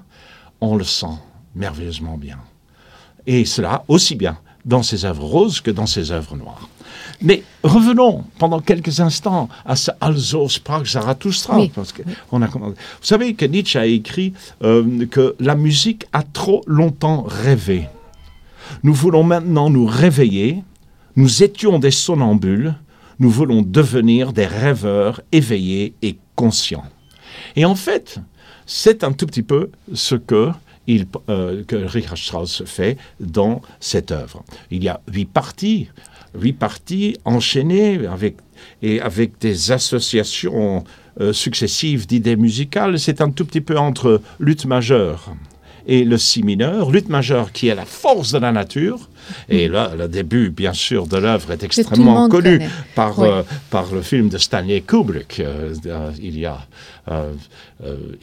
on 0.61 0.75
le 0.75 0.83
sent 0.83 1.17
merveilleusement 1.55 2.17
bien. 2.17 2.39
Et 3.27 3.45
cela 3.45 3.83
aussi 3.87 4.15
bien 4.15 4.37
dans 4.65 4.83
ses 4.83 5.05
œuvres 5.05 5.25
roses 5.25 5.61
que 5.61 5.71
dans 5.71 5.85
ses 5.85 6.11
œuvres 6.11 6.35
noires. 6.35 6.69
Mais 7.21 7.43
revenons 7.63 8.23
pendant 8.37 8.59
quelques 8.59 8.99
instants 8.99 9.47
à 9.65 9.75
ce 9.75 9.91
Also 10.01 10.49
sprach 10.49 10.91
Zarathustra. 10.91 11.57
Oui. 11.57 11.71
Parce 11.73 11.91
que 11.91 12.01
on 12.31 12.41
a 12.41 12.47
commencé. 12.47 12.75
Vous 12.75 13.07
savez 13.07 13.33
que 13.35 13.45
Nietzsche 13.45 13.79
a 13.79 13.85
écrit 13.85 14.33
euh, 14.63 15.05
que 15.07 15.35
la 15.39 15.55
musique 15.55 16.05
a 16.13 16.23
trop 16.23 16.63
longtemps 16.67 17.23
rêvé. 17.27 17.87
Nous 18.83 18.93
voulons 18.93 19.23
maintenant 19.23 19.69
nous 19.69 19.85
réveiller. 19.85 20.63
Nous 21.15 21.43
étions 21.43 21.79
des 21.79 21.91
somnambules. 21.91 22.75
Nous 23.19 23.29
voulons 23.29 23.61
devenir 23.61 24.33
des 24.33 24.45
rêveurs 24.45 25.21
éveillés 25.31 25.93
et 26.01 26.17
conscients. 26.35 26.85
Et 27.55 27.65
en 27.65 27.75
fait, 27.75 28.19
c'est 28.65 29.03
un 29.03 29.13
tout 29.13 29.25
petit 29.25 29.43
peu 29.43 29.69
ce 29.93 30.15
que, 30.15 30.49
euh, 31.29 31.63
Richard 31.71 32.17
Strauss 32.17 32.63
fait 32.65 32.97
dans 33.19 33.61
cette 33.79 34.11
œuvre. 34.11 34.43
Il 34.71 34.83
y 34.83 34.89
a 34.89 35.01
huit 35.11 35.25
parties, 35.25 35.89
huit 36.37 36.53
parties 36.53 37.17
enchaînées 37.25 38.05
avec, 38.05 38.37
et 38.81 38.99
avec 39.01 39.39
des 39.39 39.71
associations 39.71 40.83
euh, 41.21 41.31
successives 41.31 42.07
d'idées 42.07 42.35
musicales. 42.35 42.99
C'est 42.99 43.21
un 43.21 43.31
tout 43.31 43.45
petit 43.45 43.61
peu 43.61 43.77
entre 43.77 44.21
lutte 44.39 44.65
majeure 44.65 45.35
et 45.87 46.03
le 46.03 46.17
si 46.17 46.43
mineur, 46.43 46.89
lutte 46.91 47.09
majeure 47.09 47.51
qui 47.51 47.67
est 47.67 47.75
la 47.75 47.85
force 47.85 48.31
de 48.31 48.39
la 48.39 48.51
nature. 48.51 49.09
Et 49.49 49.67
là, 49.67 49.91
le 49.97 50.07
début, 50.07 50.51
bien 50.51 50.73
sûr, 50.73 51.07
de 51.07 51.17
l'œuvre 51.17 51.51
est 51.51 51.63
extrêmement 51.63 52.29
connu 52.29 52.59
connaît. 52.59 52.69
par, 52.93 53.17
Oui. 53.17 53.27
euh, 53.27 53.41
par 53.71 53.91
le 53.91 54.03
film 54.03 54.29
de 54.29 54.37
Stanley 54.37 54.81
Kubrick. 54.81 55.39
euh, 55.39 55.73
euh, 55.87 56.11
il, 56.21 56.37
y 56.37 56.45
a, 56.45 56.59
euh, 57.09 57.31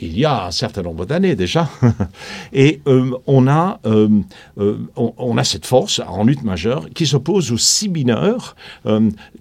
il 0.00 0.16
y 0.16 0.24
a 0.24 0.46
un 0.46 0.50
certain 0.52 0.82
nombre 0.82 1.04
d'années 1.04 1.34
déjà. 1.34 1.68
Et 2.52 2.80
on, 2.86 3.48
a, 3.48 3.80
on, 3.84 4.22
on 4.96 5.38
a 5.38 5.44
cette 5.44 5.66
force 5.66 6.00
en 6.06 6.22
lutte 6.24 6.44
majeure 6.44 6.86
qui 6.94 7.06
s'oppose 7.06 7.50
au 7.50 7.58
si 7.58 7.88
mineur, 7.88 8.54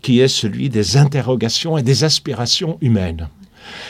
qui 0.01 0.20
est 0.20 0.28
celui 0.28 0.70
des 0.70 0.98
interrogations 0.98 1.78
et 1.78 1.84
des 1.84 2.04
aspirations 2.04 2.78
humaines. 2.82 3.28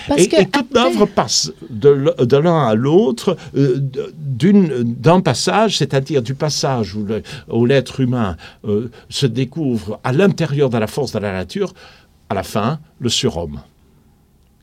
Parce 0.08 0.22
Et, 0.22 0.28
que 0.30 0.36
et 0.42 0.46
toute 0.46 0.56
après- 0.56 0.84
l'œuvre 0.84 1.06
passe 1.06 1.52
de 1.70 2.38
l'un 2.38 2.68
à 2.68 2.76
l'autre 2.76 3.38
euh, 3.58 3.80
d'un 4.84 5.22
passage, 5.22 5.78
c'est-à-dire 5.78 6.22
du 6.22 6.34
passage 6.36 6.96
où 6.96 7.04
le- 7.06 7.24
l'être 7.68 8.00
humain 8.00 8.38
euh, 8.68 8.90
se 9.10 9.26
découvre 9.26 10.00
à 10.04 10.12
l'intérieur 10.12 10.70
de 10.70 10.78
la 10.78 10.88
force 10.88 11.12
de 11.12 11.20
la 11.20 11.32
nature, 11.32 11.74
à 12.30 12.34
la 12.34 12.44
fin, 12.44 12.80
le 13.00 13.10
surhomme 13.10 13.62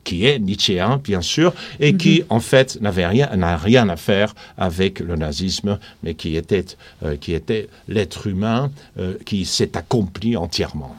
qui 0.04 0.24
est 0.24 0.38
nietzschéen, 0.38 0.98
bien 1.04 1.20
sûr, 1.20 1.52
et 1.80 1.94
qui, 1.94 2.22
en 2.30 2.40
fait, 2.40 2.80
n'avait 2.80 3.06
rien, 3.06 3.28
n'a 3.36 3.58
rien 3.58 3.90
à 3.90 3.96
faire 3.96 4.34
avec 4.56 5.00
le 5.00 5.16
nazisme, 5.16 5.78
mais 6.02 6.14
qui 6.14 6.34
était, 6.36 6.64
euh, 7.02 7.16
qui 7.16 7.34
était 7.34 7.68
l'être 7.88 8.26
humain 8.26 8.70
euh, 8.98 9.16
qui 9.26 9.44
s'est 9.44 9.76
accompli 9.76 10.34
entièrement. 10.34 10.96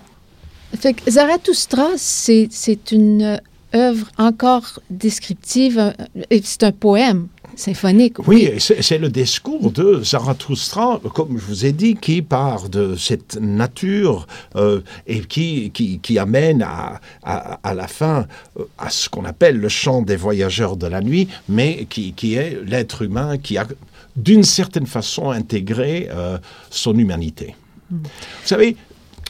Fait 0.79 0.93
que 0.93 1.09
Zarathustra, 1.09 1.87
c'est 1.97 2.91
une 2.91 3.41
œuvre 3.73 4.07
encore 4.17 4.79
descriptive, 4.89 5.77
euh, 5.79 6.39
c'est 6.43 6.63
un 6.63 6.71
poème 6.71 7.27
symphonique. 7.55 8.19
Oui, 8.27 8.51
c'est 8.59 8.97
le 8.97 9.09
discours 9.09 9.71
de 9.71 10.01
Zarathustra, 10.03 10.99
comme 11.13 11.37
je 11.37 11.45
vous 11.45 11.65
ai 11.65 11.71
dit, 11.73 11.95
qui 11.95 12.21
part 12.21 12.69
de 12.69 12.95
cette 12.95 13.37
nature 13.39 14.27
euh, 14.55 14.81
et 15.07 15.21
qui, 15.21 15.71
qui, 15.71 15.99
qui 15.99 16.17
amène 16.17 16.61
à, 16.61 17.01
à, 17.23 17.59
à 17.61 17.73
la 17.73 17.87
fin 17.87 18.27
euh, 18.57 18.63
à 18.77 18.89
ce 18.89 19.09
qu'on 19.09 19.25
appelle 19.25 19.57
le 19.57 19.69
chant 19.69 20.01
des 20.01 20.15
voyageurs 20.15 20.77
de 20.77 20.87
la 20.87 21.01
nuit, 21.01 21.27
mais 21.49 21.85
qui, 21.89 22.13
qui 22.13 22.35
est 22.35 22.59
l'être 22.65 23.01
humain 23.01 23.37
qui 23.37 23.57
a 23.57 23.67
d'une 24.15 24.43
certaine 24.43 24.87
façon 24.87 25.29
intégré 25.29 26.09
euh, 26.11 26.37
son 26.69 26.97
humanité. 26.97 27.55
Vous 27.91 27.99
savez, 28.45 28.75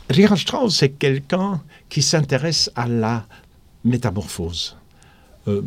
Richard 0.09 0.37
Strauss, 0.37 0.75
c'est 0.75 0.89
quelqu'un 0.89 1.61
qui 1.89 2.01
s'intéresse 2.01 2.69
à 2.75 2.87
la 2.87 3.25
métamorphose, 3.83 4.75
euh, 5.47 5.61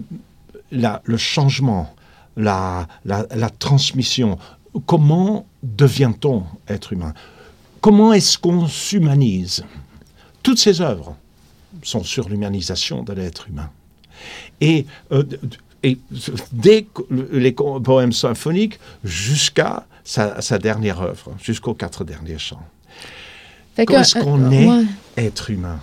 la- 0.71 1.01
le 1.05 1.17
changement, 1.17 1.95
la, 2.37 2.87
la- 3.05 3.27
la 3.35 3.51
transmission. 3.51 4.39
Comment 4.87 5.47
devient-on 5.63 6.45
être 6.69 6.93
humain? 6.93 7.13
Comment 7.81 8.13
est-ce 8.13 8.39
qu'on 8.39 8.67
s'humanise? 8.69 9.65
Toutes 10.43 10.59
ces 10.59 10.81
œuvres 10.81 11.17
sont 11.83 12.05
sur 12.05 12.29
l'humanisation 12.29 13.03
de 13.03 13.13
l'être 13.13 13.49
humain. 13.49 13.71
Et, 14.61 14.87
euh, 15.11 15.25
et 15.83 15.99
dès 16.53 16.87
les 17.11 17.53
poèmes 17.53 18.13
symphoniques 18.13 18.79
jusqu'à 19.05 19.85
sa, 20.05 20.41
sa 20.41 20.59
dernière 20.59 21.01
œuvre, 21.01 21.35
jusqu'aux 21.43 21.75
quatre 21.75 22.05
derniers 22.05 22.39
chants. 22.39 22.65
Fait 23.75 23.85
que, 23.85 23.93
Comment 23.93 24.01
est-ce 24.03 24.19
euh, 24.19 24.23
qu'on 24.23 24.43
euh, 24.45 24.51
est 24.51 24.67
ouais. 24.69 24.85
être 25.17 25.51
humain? 25.51 25.81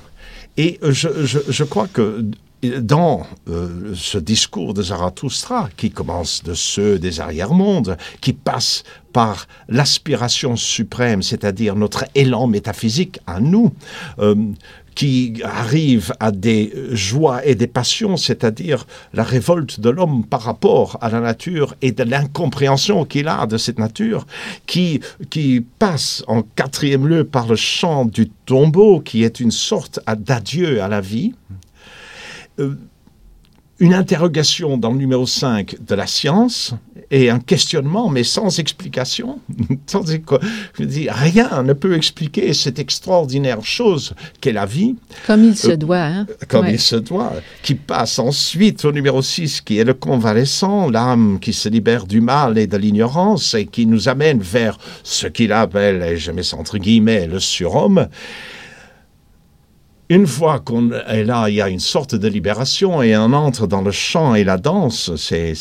Et 0.60 0.78
euh, 0.84 0.92
je, 0.92 1.64
crois 1.64 1.88
que 1.88 2.26
dans 2.82 3.26
euh, 3.48 3.94
ce 3.96 4.18
discours 4.18 4.74
de 4.74 4.84
Zarathustra, 4.84 5.70
qui 5.78 5.90
commence 5.90 6.44
de 6.44 6.54
ceux 6.54 7.00
des 7.00 7.22
arrière-mondes, 7.22 7.96
qui 8.20 8.34
passe 8.34 8.84
par 9.14 9.48
l'aspiration 9.70 10.58
suprême, 10.58 11.24
c'est-à-dire 11.24 11.78
notre 11.78 12.04
élan 12.14 12.48
métaphysique 12.48 13.22
à 13.26 13.40
nous, 13.40 13.72
euh, 14.20 14.36
qui 15.00 15.42
arrive 15.46 16.12
à 16.20 16.30
des 16.30 16.74
joies 16.92 17.46
et 17.46 17.56
des 17.56 17.68
passions, 17.68 18.18
c'est-à-dire 18.18 18.86
la 19.14 19.24
révolte 19.24 19.80
de 19.80 19.90
l'homme 19.90 20.26
par 20.26 20.42
rapport 20.42 20.98
à 21.00 21.10
la 21.10 21.22
nature 21.22 21.74
et 21.82 21.94
de 21.94 22.04
l'incompréhension 22.04 23.06
qu'il 23.06 23.30
a 23.30 23.46
de 23.46 23.58
cette 23.58 23.80
nature, 23.80 24.28
qui, 24.66 25.00
qui 25.30 25.66
passe 25.80 26.22
en 26.28 26.42
quatrième 26.42 27.08
lieu 27.08 27.24
par 27.24 27.48
le 27.48 27.56
chant 27.56 28.04
du 28.04 28.28
tombeau, 28.46 29.00
qui 29.00 29.24
est 29.24 29.40
une 29.40 29.52
sorte 29.52 30.02
d'adieu 30.18 30.84
à 30.84 30.90
la 30.90 31.00
vie. 31.00 31.34
Euh, 32.60 32.76
une 33.80 33.94
interrogation 33.94 34.78
dans 34.78 34.92
le 34.92 34.98
numéro 34.98 35.26
5 35.26 35.78
de 35.86 35.96
la 35.96 36.06
science 36.08 36.74
et 37.12 37.30
un 37.30 37.40
questionnement, 37.40 38.10
mais 38.10 38.24
sans 38.24 38.60
explication. 38.60 39.40
je 39.92 40.84
dire, 40.84 41.14
rien 41.16 41.64
ne 41.64 41.74
peut 41.74 41.96
expliquer 41.96 42.54
cette 42.54 42.78
extraordinaire 42.78 43.64
chose 43.64 44.14
qu'est 44.42 44.52
la 44.52 44.66
vie 44.66 44.96
Comme 45.26 45.44
il 45.44 45.56
se 45.58 45.72
Euh, 45.72 45.78
doit. 45.78 45.98
Hein? 45.98 46.28
comme 46.48 46.66
Ouais. 46.66 46.74
il 46.74 46.80
se 46.80 46.98
doit, 46.98 47.34
qui 47.64 47.76
passe 47.76 48.20
ensuite 48.20 48.86
au 48.86 48.92
numéro 48.92 49.22
6, 49.22 49.62
qui 49.62 49.80
est 49.80 49.84
le 49.84 49.94
convalescent, 49.94 50.90
l'âme 50.90 51.40
qui 51.40 51.54
se 51.54 51.70
libère 51.70 52.06
du 52.06 52.22
mal 52.22 52.58
et 52.58 52.68
de 52.68 52.78
l'ignorance 52.78 53.54
et 53.54 53.66
qui 53.66 53.86
nous 53.86 54.08
amène 54.10 54.40
vers 54.40 54.78
ce 55.04 55.28
qu'il 55.28 55.52
appelle, 55.52 56.04
et 56.04 56.18
je 56.18 56.32
mets 56.32 56.54
entre 56.54 56.78
guillemets, 56.78 57.28
le 57.28 57.40
surhomme. 57.40 58.08
Une 60.12 60.26
fois 60.26 60.60
qu'on 60.60 60.92
est 60.92 61.24
là, 61.24 61.50
il 61.50 61.56
y 61.56 61.62
a 61.62 61.70
une 61.70 61.80
sorte 61.80 62.16
de 62.16 62.28
libération 62.28 63.04
et 63.04 63.16
on 63.16 63.32
entre 63.32 63.68
dans 63.68 63.84
le 63.84 63.92
chant 63.92 64.34
et 64.34 64.44
la 64.44 64.58
danse. 64.58 65.16
C'est, 65.18 65.54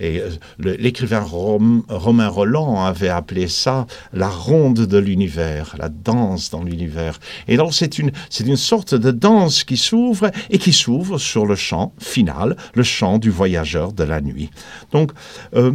euh, 0.00 0.30
l'écrivain 0.60 1.20
Rom- 1.20 1.82
Romain 1.88 2.28
Roland 2.28 2.84
avait 2.84 3.08
appelé 3.08 3.48
ça 3.48 3.88
la 4.12 4.28
ronde 4.28 4.86
de 4.86 4.98
l'univers, 4.98 5.74
la 5.80 5.88
danse 5.88 6.50
dans 6.50 6.62
l'univers. 6.62 7.18
Et 7.48 7.56
donc 7.56 7.74
c'est 7.74 7.98
une, 7.98 8.12
c'est 8.30 8.46
une 8.46 8.56
sorte 8.56 8.94
de 8.94 9.10
danse 9.10 9.64
qui 9.64 9.76
s'ouvre 9.76 10.30
et 10.48 10.58
qui 10.58 10.72
s'ouvre 10.72 11.18
sur 11.18 11.44
le 11.44 11.56
chant 11.56 11.92
final, 11.98 12.56
le 12.74 12.84
chant 12.84 13.18
du 13.18 13.30
voyageur 13.30 13.92
de 13.92 14.04
la 14.04 14.20
nuit. 14.20 14.50
Donc, 14.92 15.10
euh, 15.56 15.72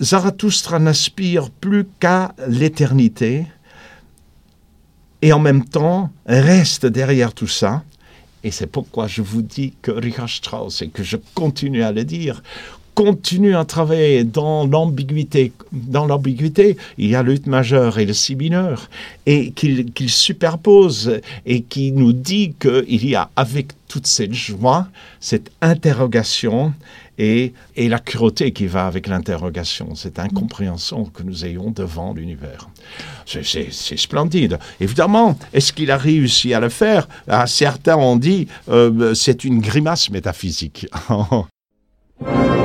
Zarathustra 0.00 0.78
n'aspire 0.78 1.50
plus 1.50 1.86
qu'à 2.00 2.34
l'éternité 2.48 3.46
et 5.22 5.32
en 5.32 5.38
même 5.38 5.64
temps 5.64 6.10
reste 6.26 6.86
derrière 6.86 7.32
tout 7.32 7.48
ça. 7.48 7.82
Et 8.44 8.50
c'est 8.50 8.66
pourquoi 8.66 9.06
je 9.06 9.22
vous 9.22 9.42
dis 9.42 9.74
que 9.82 9.92
Richard 9.92 10.28
Strauss, 10.28 10.82
et 10.82 10.88
que 10.88 11.04
je 11.04 11.16
continue 11.34 11.84
à 11.84 11.92
le 11.92 12.04
dire, 12.04 12.42
continue 12.94 13.56
à 13.56 13.64
travailler 13.64 14.24
dans 14.24 14.66
l'ambiguïté. 14.66 15.52
Dans 15.72 16.06
l'ambiguïté, 16.06 16.76
il 16.98 17.10
y 17.10 17.14
a 17.14 17.22
le 17.22 17.38
majeur 17.46 17.98
et 17.98 18.04
le 18.04 18.12
si 18.12 18.34
mineur, 18.34 18.90
et 19.26 19.52
qu'il 19.52 19.92
qu'il 19.92 20.10
superpose 20.10 21.20
et 21.46 21.62
qui 21.62 21.92
nous 21.92 22.12
dit 22.12 22.54
qu'il 22.60 23.08
y 23.08 23.14
a 23.14 23.30
avec 23.36 23.68
toute 23.88 24.06
cette 24.06 24.34
joie, 24.34 24.88
cette 25.20 25.50
interrogation 25.60 26.74
et, 27.18 27.52
et 27.76 27.88
l'accuraté 27.88 28.52
qui 28.52 28.66
va 28.66 28.86
avec 28.86 29.06
l'interrogation, 29.06 29.94
cette 29.94 30.18
incompréhension 30.18 31.04
que 31.04 31.22
nous 31.22 31.44
ayons 31.44 31.70
devant 31.70 32.14
l'univers. 32.14 32.68
C'est 33.26 33.96
splendide. 33.96 34.58
Évidemment, 34.80 35.38
est-ce 35.52 35.72
qu'il 35.72 35.90
a 35.90 35.96
réussi 35.96 36.54
à 36.54 36.60
le 36.60 36.68
faire? 36.68 37.08
Ah, 37.28 37.46
certains 37.46 37.96
ont 37.96 38.16
dit 38.16 38.48
euh, 38.68 39.14
c'est 39.14 39.44
une 39.44 39.60
grimace 39.60 40.10
métaphysique. 40.10 40.86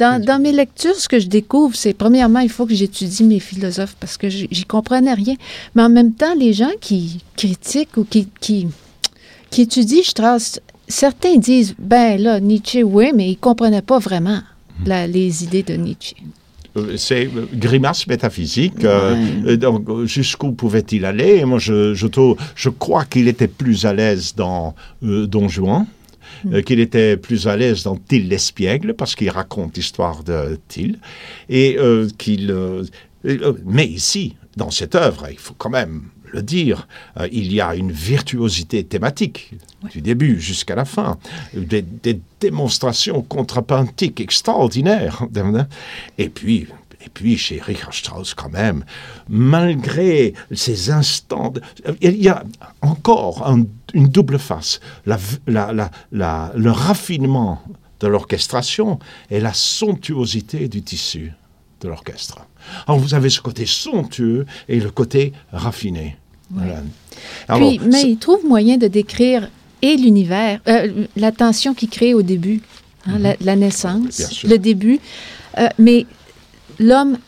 Dans, 0.00 0.24
dans, 0.24 0.40
mes 0.40 0.52
lectures, 0.52 0.94
ce 0.96 1.08
que 1.08 1.18
je 1.18 1.26
découvre, 1.26 1.76
c'est 1.76 1.92
premièrement, 1.92 2.40
il 2.40 2.48
faut 2.48 2.64
que 2.64 2.74
j'étudie 2.74 3.22
mes 3.22 3.38
philosophes 3.38 3.94
parce 4.00 4.16
que 4.16 4.30
j'y 4.30 4.64
comprenais 4.64 5.12
rien. 5.12 5.34
Mais 5.74 5.82
en 5.82 5.90
même 5.90 6.14
temps, 6.14 6.34
les 6.34 6.54
gens 6.54 6.70
qui 6.80 7.22
critiquent 7.36 7.98
ou 7.98 8.04
qui, 8.04 8.26
qui, 8.40 8.68
qui 9.50 9.62
étudient 9.62 10.02
Strauss, 10.02 10.58
certains 10.88 11.36
disent, 11.36 11.74
ben 11.78 12.18
là, 12.18 12.40
Nietzsche, 12.40 12.82
oui, 12.82 13.12
mais 13.14 13.28
ils 13.28 13.32
ne 13.32 13.36
comprenaient 13.36 13.82
pas 13.82 13.98
vraiment 13.98 14.40
la, 14.86 15.06
les 15.06 15.44
idées 15.44 15.62
de 15.62 15.74
Nietzsche. 15.74 16.16
Euh, 16.76 16.96
c'est 16.96 17.26
euh, 17.26 17.46
grimace 17.52 18.06
métaphysique. 18.06 18.84
Euh, 18.84 19.56
donc, 19.56 20.04
jusqu'où 20.04 20.52
pouvait-il 20.52 21.04
aller? 21.04 21.44
Moi, 21.44 21.58
je, 21.58 21.94
je, 21.94 22.06
je 22.54 22.68
crois 22.68 23.04
qu'il 23.04 23.28
était 23.28 23.48
plus 23.48 23.84
à 23.84 23.92
l'aise 23.92 24.34
dans 24.36 24.74
Don 25.02 25.48
Juan. 25.48 25.86
Mm. 26.44 26.62
qu'il 26.62 26.80
était 26.80 27.16
plus 27.16 27.46
à 27.46 27.56
l'aise 27.56 27.82
dans 27.82 27.96
Till 27.96 28.28
l'espiègle, 28.28 28.94
parce 28.94 29.14
qu'il 29.14 29.30
raconte 29.30 29.76
l'histoire 29.76 30.22
de 30.24 30.58
Till, 30.68 30.98
et 31.48 31.76
qu'il... 32.18 32.54
mais 33.64 33.86
ici, 33.86 34.36
dans 34.56 34.70
cette 34.70 34.94
œuvre, 34.94 35.28
il 35.30 35.38
faut 35.38 35.54
quand 35.54 35.70
même 35.70 36.02
le 36.32 36.42
dire, 36.42 36.86
il 37.32 37.52
y 37.52 37.60
a 37.60 37.74
une 37.74 37.90
virtuosité 37.90 38.84
thématique 38.84 39.52
du 39.90 40.00
début 40.00 40.40
jusqu'à 40.40 40.76
la 40.76 40.84
fin, 40.84 41.18
des, 41.54 41.82
des 41.82 42.20
démonstrations 42.40 43.22
contrapuntiques 43.22 44.20
extraordinaires. 44.20 45.24
Et 46.18 46.28
puis, 46.28 46.68
et 47.02 47.08
puis 47.08 47.38
chez 47.38 47.60
Richard 47.60 47.94
Strauss 47.94 48.34
quand 48.34 48.50
même, 48.50 48.84
malgré 49.28 50.34
ces 50.52 50.90
instants, 50.90 51.52
il 52.00 52.22
y 52.22 52.28
a 52.28 52.44
encore 52.82 53.46
une 53.94 54.08
double 54.08 54.38
face, 54.38 54.80
la, 55.06 55.18
la, 55.46 56.52
le 56.54 56.70
raffinement 56.70 57.62
de 58.00 58.06
l'orchestration 58.06 58.98
et 59.30 59.40
la 59.40 59.52
somptuosité 59.52 60.68
du 60.68 60.82
tissu 60.82 61.32
de 61.80 61.88
l'orchestre. 61.88 62.46
Alors 62.86 62.98
vous 62.98 63.14
avez 63.14 63.30
ce 63.30 63.40
côté 63.40 63.66
somptueux 63.66 64.46
et 64.68 64.80
le 64.80 64.90
côté 64.90 65.32
raffiné. 65.52 66.16
Puis, 67.48 67.80
mais 67.84 68.02
il 68.02 68.18
trouve 68.18 68.44
moyen 68.44 68.76
de 68.76 68.88
décrire 68.88 69.48
et 69.82 69.96
l'univers, 69.96 70.60
euh, 70.68 71.06
la 71.16 71.32
tension 71.32 71.74
qu'il 71.74 71.88
crée 71.88 72.12
au 72.12 72.22
début, 72.22 72.60
hein, 73.06 73.18
mhm. 73.18 73.34
la, 73.40 73.56
naissance, 73.56 74.42
le 74.44 74.58
début, 74.58 75.00
euh, 75.58 75.68
mais 75.78 76.06
l'homme 76.78 77.18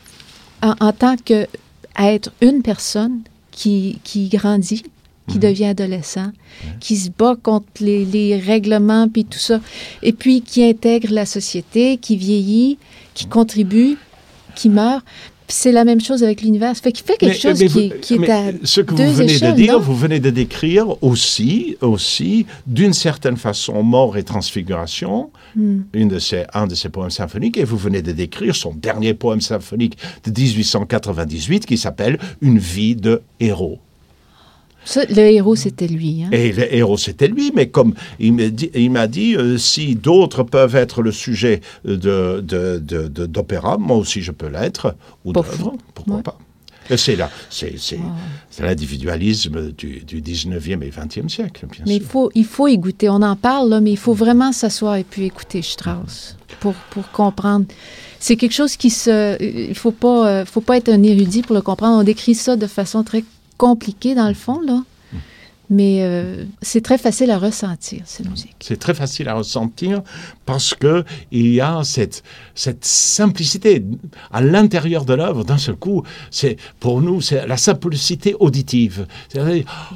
en, 0.60 0.92
tant 0.92 1.16
qu'être 1.16 2.32
une 2.40 2.62
personne 2.62 3.20
qui, 3.50 4.00
qui 4.04 4.28
grandit, 4.28 4.84
qui 5.28 5.36
mhm. 5.36 5.42
devient 5.42 5.66
adolescent, 5.66 6.32
qui 6.80 6.96
se 6.96 7.10
bat 7.10 7.36
contre 7.40 7.66
les, 7.80 8.04
les, 8.04 8.38
règlements, 8.38 9.08
puis 9.08 9.24
tout 9.24 9.38
ça, 9.38 9.60
et 10.02 10.12
puis 10.12 10.42
qui 10.42 10.64
intègre 10.64 11.12
la 11.12 11.26
société, 11.26 11.96
qui 11.96 12.16
vieillit, 12.16 12.78
qui 13.14 13.26
contribue, 13.26 13.96
qui 14.54 14.68
meurt 14.68 15.04
c'est 15.52 15.72
la 15.72 15.84
même 15.84 16.00
chose 16.00 16.24
avec 16.24 16.42
l'univers. 16.42 16.74
Fait 16.76 16.92
qu'il 16.92 17.04
fait 17.04 17.16
quelque 17.16 17.38
chose 17.38 17.58
qui, 17.58 18.14
est 18.14 18.30
à 18.30 18.52
Ce 18.64 18.80
que 18.80 18.94
vous 18.94 19.12
venez 19.12 19.38
de 19.38 19.52
dire, 19.52 19.78
vous 19.78 19.94
venez 19.94 20.18
de 20.18 20.30
décrire 20.30 21.02
aussi, 21.02 21.76
aussi 21.80 22.46
d'une 22.66 22.92
certaine 22.92 23.36
façon, 23.36 23.82
mort 23.82 24.16
et 24.16 24.22
transfiguration, 24.22 25.30
hmm. 25.54 25.80
une 25.92 26.08
de 26.08 26.18
ses, 26.18 26.44
un 26.54 26.66
de 26.66 26.74
ses 26.74 26.88
poèmes 26.88 27.10
symphoniques, 27.10 27.58
et 27.58 27.64
vous 27.64 27.76
venez 27.76 28.02
de 28.02 28.12
décrire 28.12 28.56
son 28.56 28.72
dernier 28.72 29.14
poème 29.14 29.40
symphonique 29.40 29.98
de 30.24 30.30
1898 30.30 31.66
qui 31.66 31.76
s'appelle 31.76 32.18
Une 32.40 32.58
vie 32.58 32.96
de 32.96 33.22
héros 33.38 33.78
le 34.96 35.18
héros, 35.18 35.56
c'était 35.56 35.86
lui. 35.86 36.24
Hein? 36.24 36.30
Et 36.32 36.52
le 36.52 36.74
héros, 36.74 36.96
c'était 36.96 37.28
lui, 37.28 37.52
mais 37.54 37.68
comme 37.68 37.94
il 38.18 38.32
m'a 38.34 38.48
dit, 38.48 38.70
il 38.74 38.90
m'a 38.90 39.06
dit 39.06 39.36
euh, 39.36 39.58
si 39.58 39.94
d'autres 39.94 40.42
peuvent 40.42 40.76
être 40.76 41.02
le 41.02 41.12
sujet 41.12 41.60
d'opéra, 41.84 42.40
de, 42.40 42.78
de, 42.78 43.06
de, 43.06 43.76
moi 43.78 43.96
aussi 43.96 44.22
je 44.22 44.32
peux 44.32 44.48
l'être, 44.48 44.94
ou 45.24 45.32
d'œuvre, 45.32 45.74
pourquoi 45.94 46.22
pas. 46.22 46.38
C'est 46.96 47.16
là, 47.16 47.30
c'est 47.48 47.74
l'individualisme 48.58 49.72
du, 49.72 50.00
du, 50.00 50.20
19e 50.20 50.82
et 50.82 50.90
20e 50.90 51.28
siècle, 51.28 51.66
bien 51.70 51.84
mais 51.86 51.92
sûr. 51.94 52.02
il 52.02 52.02
faut, 52.02 52.30
il 52.34 52.44
faut 52.44 52.68
y 52.68 52.76
goûter. 52.76 53.08
On 53.08 53.22
en 53.22 53.36
parle, 53.36 53.70
là, 53.70 53.80
mais 53.80 53.92
il 53.92 53.96
faut 53.96 54.14
vraiment 54.14 54.52
s'asseoir 54.52 54.96
et 54.96 55.04
puis 55.04 55.24
écouter 55.24 55.62
Strauss 55.62 56.36
pour, 56.60 56.74
pour 56.90 57.10
comprendre. 57.10 57.66
C'est 58.18 58.36
quelque 58.36 58.52
chose 58.52 58.76
qui 58.76 58.90
se... 58.90 59.36
Il 59.40 59.70
ne 59.70 59.74
faut 59.74 59.92
pas, 59.92 60.28
euh, 60.28 60.44
faut 60.44 60.60
pas 60.60 60.76
être 60.76 60.88
un 60.88 61.02
érudit 61.02 61.42
pour 61.42 61.54
le 61.54 61.62
comprendre. 61.62 61.98
On 61.98 62.04
décrit 62.04 62.34
ça 62.34 62.56
de 62.56 62.66
façon 62.66 63.04
très 63.04 63.24
compliqué 63.62 64.16
dans 64.16 64.26
le 64.26 64.34
fond, 64.34 64.60
là. 64.60 64.82
Mais 65.70 65.98
euh, 66.00 66.44
c'est 66.62 66.82
très 66.82 66.98
facile 66.98 67.30
à 67.30 67.38
ressentir, 67.38 68.02
cette 68.06 68.28
musique. 68.28 68.56
C'est 68.60 68.76
très 68.76 68.92
facile 68.92 69.28
à 69.28 69.34
ressentir 69.34 70.02
parce 70.44 70.74
que 70.74 71.04
il 71.30 71.54
y 71.54 71.60
a 71.60 71.80
cette, 71.84 72.24
cette 72.56 72.84
simplicité 72.84 73.84
à 74.32 74.40
l'intérieur 74.42 75.04
de 75.04 75.14
l'œuvre. 75.14 75.44
D'un 75.44 75.58
seul 75.58 75.76
coup, 75.76 76.02
c'est 76.32 76.56
pour 76.80 77.00
nous, 77.00 77.20
c'est 77.20 77.46
la 77.46 77.56
simplicité 77.56 78.34
auditive. 78.40 79.06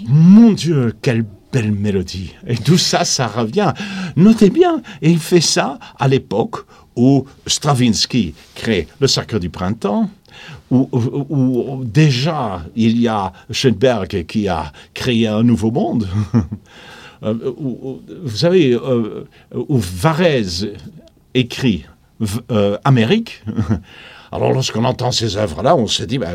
mon 0.07 0.53
Dieu, 0.53 0.95
quelle 1.03 1.25
belle 1.53 1.73
mélodie. 1.73 2.35
Et 2.47 2.57
tout 2.57 2.79
ça, 2.79 3.05
ça 3.05 3.27
revient. 3.27 3.73
Notez 4.15 4.51
bien, 4.51 4.81
il 5.03 5.19
fait 5.19 5.41
ça 5.41 5.81
à 5.99 6.07
l'époque 6.07 6.59
où 6.95 7.27
Stravinsky 7.47 8.33
crée 8.55 8.87
le 9.01 9.09
Sacre 9.09 9.41
du 9.41 9.51
Printemps, 9.51 10.09
où, 10.71 11.81
déjà 11.85 12.65
il 12.75 13.01
y 13.01 13.09
a 13.09 13.33
Schoenberg 13.51 14.25
qui 14.27 14.49
a 14.49 14.73
créé 14.95 15.27
un 15.27 15.43
nouveau 15.43 15.71
monde. 15.71 16.09
Euh, 17.23 17.35
vous 17.57 18.37
savez, 18.37 18.75
euh, 18.75 19.25
où 19.55 19.79
Varese 19.79 20.69
écrit 21.33 21.87
euh, 22.51 22.77
Amérique. 22.85 23.43
Alors 24.33 24.53
lorsqu'on 24.53 24.85
entend 24.85 25.13
ces 25.13 25.39
œuvres-là, 25.39 25.77
on 25.77 25.87
se 25.87 26.03
dit, 26.03 26.19
bah, 26.19 26.33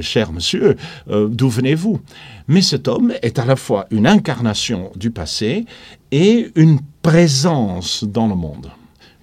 cher 0.00 0.32
monsieur, 0.32 0.76
d'où 1.06 1.50
venez-vous? 1.50 2.00
Mais 2.48 2.62
cet 2.62 2.88
homme 2.88 3.12
est 3.20 3.38
à 3.38 3.44
la 3.44 3.54
fois 3.54 3.84
une 3.90 4.06
incarnation 4.06 4.92
du 4.96 5.10
passé 5.10 5.66
et 6.10 6.50
une 6.54 6.78
présence 7.02 8.02
dans 8.02 8.26
le 8.26 8.34
monde 8.34 8.70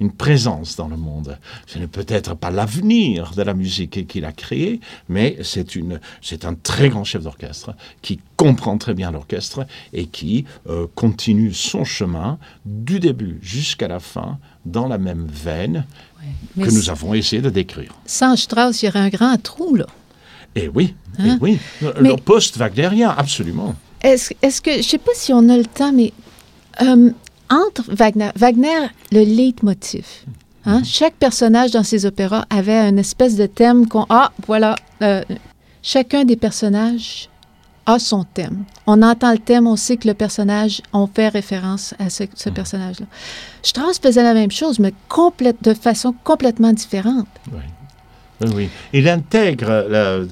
une 0.02 0.12
présence 0.12 0.76
dans 0.76 0.88
le 0.88 0.98
monde. 0.98 1.38
Ce 1.68 1.78
n'est 1.78 1.88
peut-être 1.88 2.36
pas 2.36 2.50
l'avenir 2.50 3.32
de 3.38 3.44
la 3.44 3.54
musique 3.54 4.08
qu'il 4.08 4.26
a 4.26 4.32
créé, 4.32 4.82
mais 5.08 5.38
c'est 5.44 5.76
une, 5.76 6.02
c'est 6.22 6.44
un 6.44 6.56
très 6.56 6.90
grand 6.90 7.04
chef 7.04 7.24
d'orchestre 7.24 7.76
qui 8.02 8.20
comprend 8.36 8.78
très 8.80 8.96
bien 8.96 9.12
l'orchestre 9.12 9.66
et 9.94 10.08
qui 10.08 10.46
euh, 10.68 10.88
continue 10.96 11.54
son 11.54 11.86
chemin 11.86 12.40
du 12.66 13.00
début 13.00 13.38
jusqu'à 13.44 13.88
la 13.88 14.00
fin 14.00 14.40
dans 14.66 14.88
la 14.88 14.98
même 14.98 15.28
veine 15.32 15.86
que 16.56 16.70
nous 16.72 16.90
avons 16.90 17.14
essayé 17.14 17.42
de 17.42 17.52
décrire. 17.52 17.94
Sans 18.06 18.36
Strauss, 18.36 18.82
il 18.82 18.88
y 18.88 18.90
aurait 18.90 19.00
un 19.00 19.10
grand 19.10 19.38
trou, 19.42 19.76
là. 19.76 19.86
Eh 20.56 20.68
oui, 20.68 20.96
eh 21.20 21.30
hein? 21.30 21.38
oui. 21.42 21.60
Le 21.82 22.16
post-wagnerien, 22.16 23.14
absolument. 23.16 23.76
Est-ce, 24.02 24.34
est 24.42 24.62
que, 24.62 24.72
je 24.72 24.78
ne 24.78 24.84
sais 24.84 24.98
pas 24.98 25.12
si 25.14 25.32
on 25.32 25.48
a 25.48 25.58
le 25.58 25.66
temps, 25.66 25.94
mais 25.94 26.12
euh, 26.82 27.12
entre 27.52 27.84
Wagner, 27.94 28.32
Wagner, 28.36 28.88
le 29.12 29.24
leitmotiv. 29.24 30.06
Hein? 30.66 30.80
Mhm. 30.80 30.86
Chaque 30.86 31.16
personnage 31.16 31.72
dans 31.72 31.84
ses 31.84 32.06
opéras 32.06 32.46
avait 32.50 32.90
une 32.90 33.00
espèce 33.00 33.36
de 33.36 33.46
thème 33.46 33.88
qu'on... 33.88 34.06
Ah, 34.10 34.32
voilà, 34.48 34.76
euh, 35.02 35.24
chacun 35.84 36.24
des 36.24 36.36
personnages 36.36 37.30
a 37.86 38.00
son 38.00 38.24
thème. 38.24 38.64
On 38.88 39.02
entend 39.02 39.32
le 39.32 39.40
thème, 39.40 39.68
on 39.68 39.76
sait 39.76 39.98
que 39.98 40.08
le 40.08 40.14
personnage, 40.14 40.82
on 40.94 41.08
fait 41.08 41.30
référence 41.30 41.94
à 42.00 42.10
ce, 42.10 42.24
mhm. 42.24 42.54
personnage-là. 42.54 43.06
Strauss 43.64 44.00
faisait 44.00 44.24
la 44.24 44.34
même 44.34 44.52
chose, 44.52 44.80
mais 44.80 44.94
complète, 45.10 45.64
de 45.64 45.74
façon 45.74 46.14
complètement 46.24 46.74
différente. 46.74 47.28
Oui. 47.52 47.62
Oui, 48.56 48.70
il 48.94 49.08
intègre. 49.08 49.68
Euh, 49.70 50.26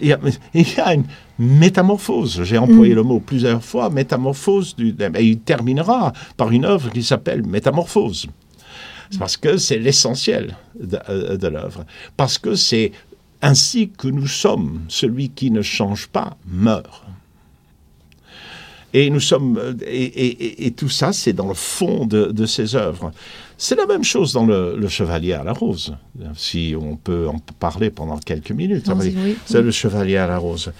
il, 0.00 0.08
y 0.08 0.12
a, 0.12 0.18
il, 0.52 0.62
y 0.62 0.80
a, 0.80 0.94
une 0.94 1.04
métamorphose. 1.38 2.42
J'ai 2.44 2.58
employé 2.58 2.92
mm. 2.92 2.96
le 2.96 3.02
mot 3.02 3.20
plusieurs 3.20 3.62
fois, 3.62 3.90
métamorphose. 3.90 4.76
Du, 4.76 4.94
et 5.14 5.24
il 5.24 5.38
terminera 5.40 6.12
par 6.36 6.50
une 6.50 6.64
œuvre 6.64 6.90
qui 6.90 7.02
s'appelle 7.02 7.44
Métamorphose. 7.44 8.26
Parce 9.18 9.36
que 9.36 9.56
c'est 9.56 9.78
l'essentiel 9.78 10.56
de, 10.78 10.98
euh, 11.08 11.36
de 11.36 11.48
l'œuvre. 11.48 11.84
Parce 12.16 12.38
que 12.38 12.54
c'est 12.54 12.92
ainsi 13.42 13.90
que 13.90 14.08
nous 14.08 14.26
sommes. 14.26 14.80
Celui 14.88 15.30
qui 15.30 15.50
ne 15.50 15.62
change 15.62 16.08
pas 16.08 16.36
meurt. 16.46 17.04
Et 18.96 19.10
nous 19.10 19.20
sommes, 19.20 19.76
et, 19.84 20.72
tout 20.76 20.88
ça, 20.88 21.12
c'est 21.12 21.32
dans 21.32 21.48
le 21.48 21.54
fond 21.54 22.06
de, 22.06 22.26
de 22.26 22.46
ses 22.46 22.76
œuvres. 22.76 23.10
C'est 23.58 23.74
la 23.74 23.86
même 23.86 24.04
chose 24.04 24.32
dans 24.32 24.46
le, 24.46 24.86
Chevalier 24.88 25.32
à 25.32 25.42
la 25.42 25.52
Rose, 25.52 25.96
si 26.36 26.76
on 26.80 26.96
peut 26.96 27.28
en 27.28 27.38
parler 27.58 27.90
pendant 27.90 28.18
quelques 28.18 28.52
minutes. 28.52 28.88
c'est 29.46 29.62
le 29.62 29.70
Chevalier 29.72 30.16
à 30.16 30.28
la 30.28 30.38
Rose. 30.38 30.72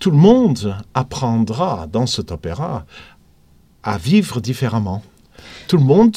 Tout 0.00 0.10
le 0.10 0.16
monde 0.16 0.76
apprendra 0.94 1.86
dans 1.90 2.06
cet 2.06 2.32
opéra 2.32 2.84
à 3.84 3.98
vivre 3.98 4.40
différemment. 4.40 5.02
Tout 5.68 5.76
le 5.76 5.84
monde 5.84 6.16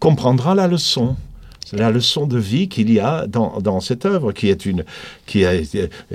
comprendra 0.00 0.56
la 0.56 0.66
leçon 0.66 1.16
la 1.72 1.90
leçon 1.90 2.26
de 2.26 2.38
vie 2.38 2.68
qu'il 2.68 2.92
y 2.92 3.00
a 3.00 3.26
dans, 3.26 3.60
dans, 3.60 3.80
cette 3.80 4.04
œuvre, 4.04 4.32
qui, 4.32 4.48
est 4.48 4.66
une, 4.66 4.84
qui, 5.26 5.44
a, 5.44 5.52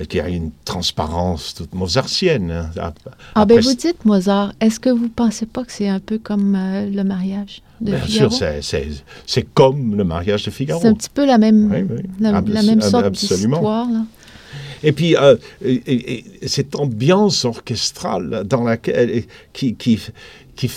qui 0.10 0.19
a 0.19 0.27
une 0.27 0.51
transparence 0.65 1.53
toute 1.53 1.73
mozartienne. 1.73 2.69
Hein. 2.77 2.93
Ah 3.36 3.45
ben 3.45 3.60
vous 3.60 3.73
dites 3.73 4.03
Mozart, 4.05 4.53
est-ce 4.60 4.79
que 4.79 4.89
vous 4.89 5.05
ne 5.05 5.10
pensez 5.10 5.45
pas 5.45 5.63
que 5.63 5.71
c'est 5.71 5.88
un 5.88 5.99
peu 5.99 6.17
comme 6.17 6.55
euh, 6.55 6.89
le 6.89 7.03
mariage 7.03 7.62
de 7.81 7.91
Bien 7.91 7.99
Figaro? 8.01 8.31
sûr, 8.31 8.99
c'est 9.25 9.53
comme 9.53 9.95
le 9.95 10.03
mariage 10.03 10.43
de 10.43 10.51
Figaro. 10.51 10.81
C'est 10.81 10.88
un 10.88 10.93
petit 10.93 11.10
peu 11.13 11.25
la 11.25 11.38
même, 11.38 11.71
oui, 11.71 11.86
oui. 11.89 12.03
La, 12.19 12.41
même 12.41 12.81
sorte 12.81 13.12
d'histoire. 13.12 13.88
Et 14.84 14.91
puis, 14.91 15.15
euh, 15.15 15.36
et, 15.63 16.43
et, 16.43 16.47
cette 16.47 16.75
ambiance 16.75 17.45
orchestrale 17.45 18.43
dans 18.45 18.63
laquelle, 18.63 19.23
qui, 19.51 19.75
qui, 19.75 19.99
qui, 20.55 20.69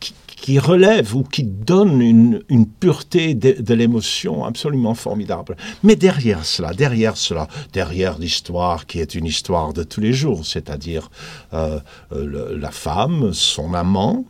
qui 0.00 0.14
qui 0.44 0.58
relève 0.58 1.16
ou 1.16 1.22
qui 1.22 1.42
donne 1.42 2.02
une, 2.02 2.66
pureté 2.66 3.32
de, 3.32 3.72
l'émotion 3.72 4.44
absolument 4.44 4.94
formidable. 4.94 5.56
Mais 5.82 5.96
derrière 5.96 6.44
cela, 6.44 6.74
derrière 6.74 7.16
cela, 7.16 7.48
derrière 7.72 8.18
l'histoire 8.18 8.84
qui 8.84 9.00
est 9.00 9.14
une 9.14 9.24
histoire 9.24 9.72
de 9.72 9.84
tous 9.84 10.02
les 10.02 10.12
jours, 10.12 10.44
c'est-à-dire 10.44 11.10
euh, 11.54 11.80
le, 12.12 12.58
la 12.58 12.70
femme, 12.70 13.32
son 13.32 13.72
amant, 13.72 14.26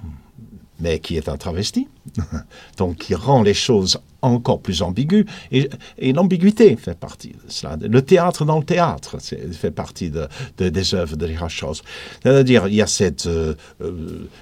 mais 0.79 1.00
qui 1.00 1.16
est 1.16 1.29
un 1.29 1.37
travesti, 1.37 1.88
donc 2.79 2.94
qui 2.98 3.16
rend 3.16 3.42
les 3.42 3.53
choses 3.53 3.98
encore 4.25 4.61
plus 4.61 4.83
ambigu. 4.83 5.27
Et, 5.53 5.69
l'ambiguïté 6.13 6.77
fait 6.77 6.99
partie 6.99 7.31
de 7.31 7.39
cela. 7.49 7.77
Le 7.81 8.03
théâtre 8.03 8.45
dans 8.45 8.59
le 8.59 8.65
théâtre 8.65 9.19
fait 9.21 9.71
partie 9.71 10.11
de, 10.11 10.29
de, 10.59 10.69
des 10.69 10.95
œuvres 10.95 11.17
de 11.17 11.27
Richard 11.27 11.51
Strauss. 11.51 11.83
C'est-à-dire, 12.23 12.69
il 12.69 12.75
y 12.75 12.83
a 12.83 12.87
cette, 12.87 13.27
euh, 13.27 13.55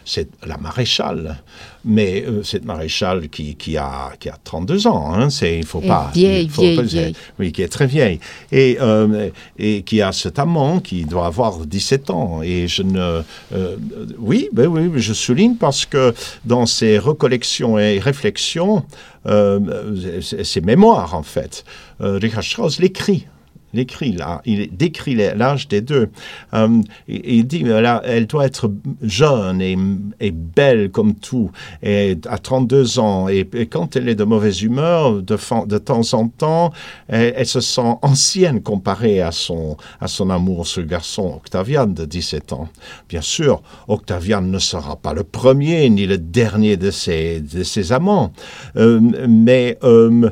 cette, 0.05 0.31
la 0.47 0.57
maréchale, 0.59 1.42
mais 1.85 2.25
euh, 2.27 2.42
cette 2.42 2.64
maréchale 2.64 3.29
qui, 3.29 3.55
qui, 3.57 3.77
a, 3.77 4.12
qui 4.18 4.29
a 4.29 4.37
32 4.42 4.87
ans. 4.87 5.12
Hein, 5.14 5.31
c'est, 5.31 5.59
il 5.59 5.66
faut 5.66 5.81
et 5.83 5.88
pas. 5.88 6.11
Vieille, 6.14 6.45
il 6.45 6.51
faut 6.51 6.62
vieille, 6.62 6.77
pas, 6.77 6.83
vieille. 6.83 7.16
Oui, 7.38 7.53
qui 7.53 7.62
est 7.62 7.68
très 7.68 7.87
vieille. 7.87 8.21
Et, 8.51 8.79
euh, 8.81 9.31
et 9.59 9.83
qui 9.83 10.01
a 10.03 10.12
cet 10.12 10.38
amant 10.38 10.81
qui 10.81 11.05
doit 11.05 11.27
avoir 11.27 11.59
17 11.66 12.11
ans. 12.11 12.42
Et 12.42 12.68
je 12.68 12.83
ne. 12.83 13.23
Euh, 13.55 13.77
oui, 14.18 14.49
ben 14.53 14.66
oui, 14.66 14.90
je 14.97 15.12
souligne 15.12 15.57
parce 15.57 15.87
que 15.87 16.14
dans 16.45 16.66
ses 16.66 16.99
recollections 16.99 17.79
et 17.79 17.99
réflexions, 17.99 18.85
euh, 19.27 19.95
ses 20.21 20.61
mémoires 20.61 21.14
en 21.14 21.23
fait, 21.23 21.64
euh, 22.01 22.18
Richard 22.21 22.42
Strauss 22.42 22.81
l'écrit 22.81 23.27
l'écrit 23.72 24.12
là, 24.12 24.42
il 24.44 24.74
décrit 24.76 25.14
l'âge 25.14 25.68
des 25.68 25.80
deux. 25.80 26.11
Um, 26.52 26.82
il, 27.08 27.46
dit 27.46 27.62
là, 27.62 28.02
elle 28.04 28.26
doit 28.26 28.46
être 28.46 28.70
jeune 29.02 29.61
et, 29.61 30.30
belle 30.30 30.90
comme 30.90 31.14
tout, 31.14 31.50
et 31.82 32.16
à 32.28 32.38
32 32.38 32.98
ans, 32.98 33.28
et, 33.28 33.48
quand 33.70 33.96
elle 33.96 34.08
est 34.08 34.14
de 34.14 34.24
mauvaise 34.24 34.62
humeur, 34.62 35.22
de, 35.22 35.78
temps 35.78 36.14
en 36.14 36.28
temps, 36.28 36.72
elle, 37.08 37.46
se 37.46 37.61
sent 37.61 37.94
ancienne 38.02 38.62
comparée 38.62 39.20
à 39.20 39.32
son, 39.32 39.76
à 40.00 40.08
son 40.08 40.30
amour, 40.30 40.66
ce 40.66 40.80
garçon 40.80 41.35
Octavian 41.37 41.87
de 41.87 42.04
17 42.04 42.52
ans. 42.52 42.68
Bien 43.08 43.20
sûr, 43.20 43.62
Octavian 43.88 44.42
ne 44.42 44.58
sera 44.58 44.96
pas 44.96 45.12
le 45.14 45.24
premier 45.24 45.88
ni 45.90 46.06
le 46.06 46.18
dernier 46.18 46.76
de 46.76 46.90
ses, 46.90 47.40
de 47.40 47.62
ses 47.62 47.92
amants, 47.92 48.32
euh, 48.76 49.00
mais 49.28 49.78
euh, 49.82 50.30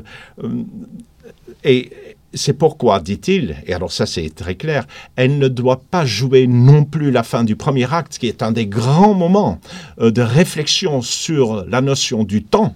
et 1.63 1.91
c'est 2.33 2.53
pourquoi, 2.53 2.99
dit-il, 2.99 3.57
et 3.65 3.73
alors 3.73 3.91
ça 3.91 4.05
c'est 4.05 4.33
très 4.33 4.55
clair, 4.55 4.87
elle 5.15 5.37
ne 5.37 5.47
doit 5.47 5.81
pas 5.89 6.05
jouer 6.05 6.47
non 6.47 6.83
plus 6.85 7.11
la 7.11 7.23
fin 7.23 7.43
du 7.43 7.55
premier 7.55 7.91
acte, 7.93 8.17
qui 8.17 8.27
est 8.27 8.43
un 8.43 8.51
des 8.51 8.67
grands 8.67 9.13
moments 9.13 9.59
euh, 9.99 10.11
de 10.11 10.21
réflexion 10.21 11.01
sur 11.01 11.65
la 11.67 11.81
notion 11.81 12.23
du 12.23 12.43
temps. 12.43 12.73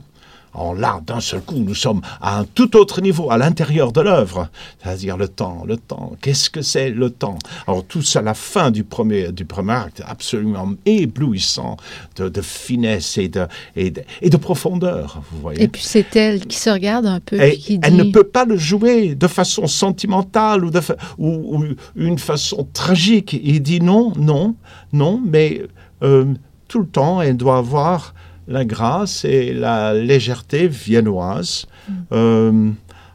En 0.55 0.73
là, 0.73 1.01
d'un 1.05 1.19
seul 1.19 1.41
coup, 1.41 1.57
nous 1.57 1.75
sommes 1.75 2.01
à 2.21 2.39
un 2.39 2.45
tout 2.45 2.77
autre 2.77 3.01
niveau, 3.01 3.29
à 3.29 3.37
l'intérieur 3.37 3.91
de 3.91 4.01
l'œuvre, 4.01 4.49
c'est-à-dire 4.81 5.17
le 5.17 5.27
temps, 5.27 5.63
le 5.67 5.77
temps. 5.77 6.13
Qu'est-ce 6.21 6.49
que 6.49 6.61
c'est 6.61 6.89
le 6.89 7.09
temps? 7.09 7.37
Alors 7.67 7.83
tout 7.83 8.01
ça, 8.01 8.21
la 8.21 8.33
fin 8.33 8.71
du 8.71 8.83
premier, 8.83 9.31
du 9.31 9.45
premier 9.45 9.73
acte, 9.73 10.01
absolument 10.05 10.69
éblouissant 10.85 11.77
de, 12.15 12.29
de 12.29 12.41
finesse 12.41 13.17
et 13.17 13.27
de, 13.27 13.47
et, 13.75 13.91
de, 13.91 14.01
et 14.21 14.29
de, 14.29 14.37
profondeur, 14.37 15.21
vous 15.31 15.41
voyez. 15.41 15.63
Et 15.63 15.67
puis 15.67 15.81
c'est 15.83 16.15
elle 16.15 16.45
qui 16.45 16.57
se 16.57 16.69
regarde 16.69 17.05
un 17.05 17.19
peu. 17.19 17.41
Et 17.41 17.57
qui 17.57 17.79
elle 17.83 17.91
dit... 17.91 17.97
ne 17.97 18.11
peut 18.11 18.23
pas 18.23 18.45
le 18.45 18.57
jouer 18.57 19.15
de 19.15 19.27
façon 19.27 19.67
sentimentale 19.67 20.63
ou, 20.63 20.71
de 20.71 20.79
fa 20.79 20.95
ou, 21.17 21.57
ou 21.57 21.65
une 21.95 22.19
façon 22.19 22.67
tragique. 22.71 23.39
Il 23.43 23.61
dit 23.61 23.81
non, 23.81 24.13
non, 24.17 24.55
non, 24.93 25.21
mais 25.25 25.63
euh, 26.03 26.33
tout 26.67 26.79
le 26.79 26.87
temps, 26.87 27.21
elle 27.21 27.37
doit 27.37 27.57
avoir 27.57 28.13
la 28.47 28.65
grâce 28.65 29.25
et 29.25 29.53
la 29.53 29.93
légèreté 29.93 30.67
viennoise, 30.67 31.65
mm. 31.87 31.93
euh, 32.11 32.71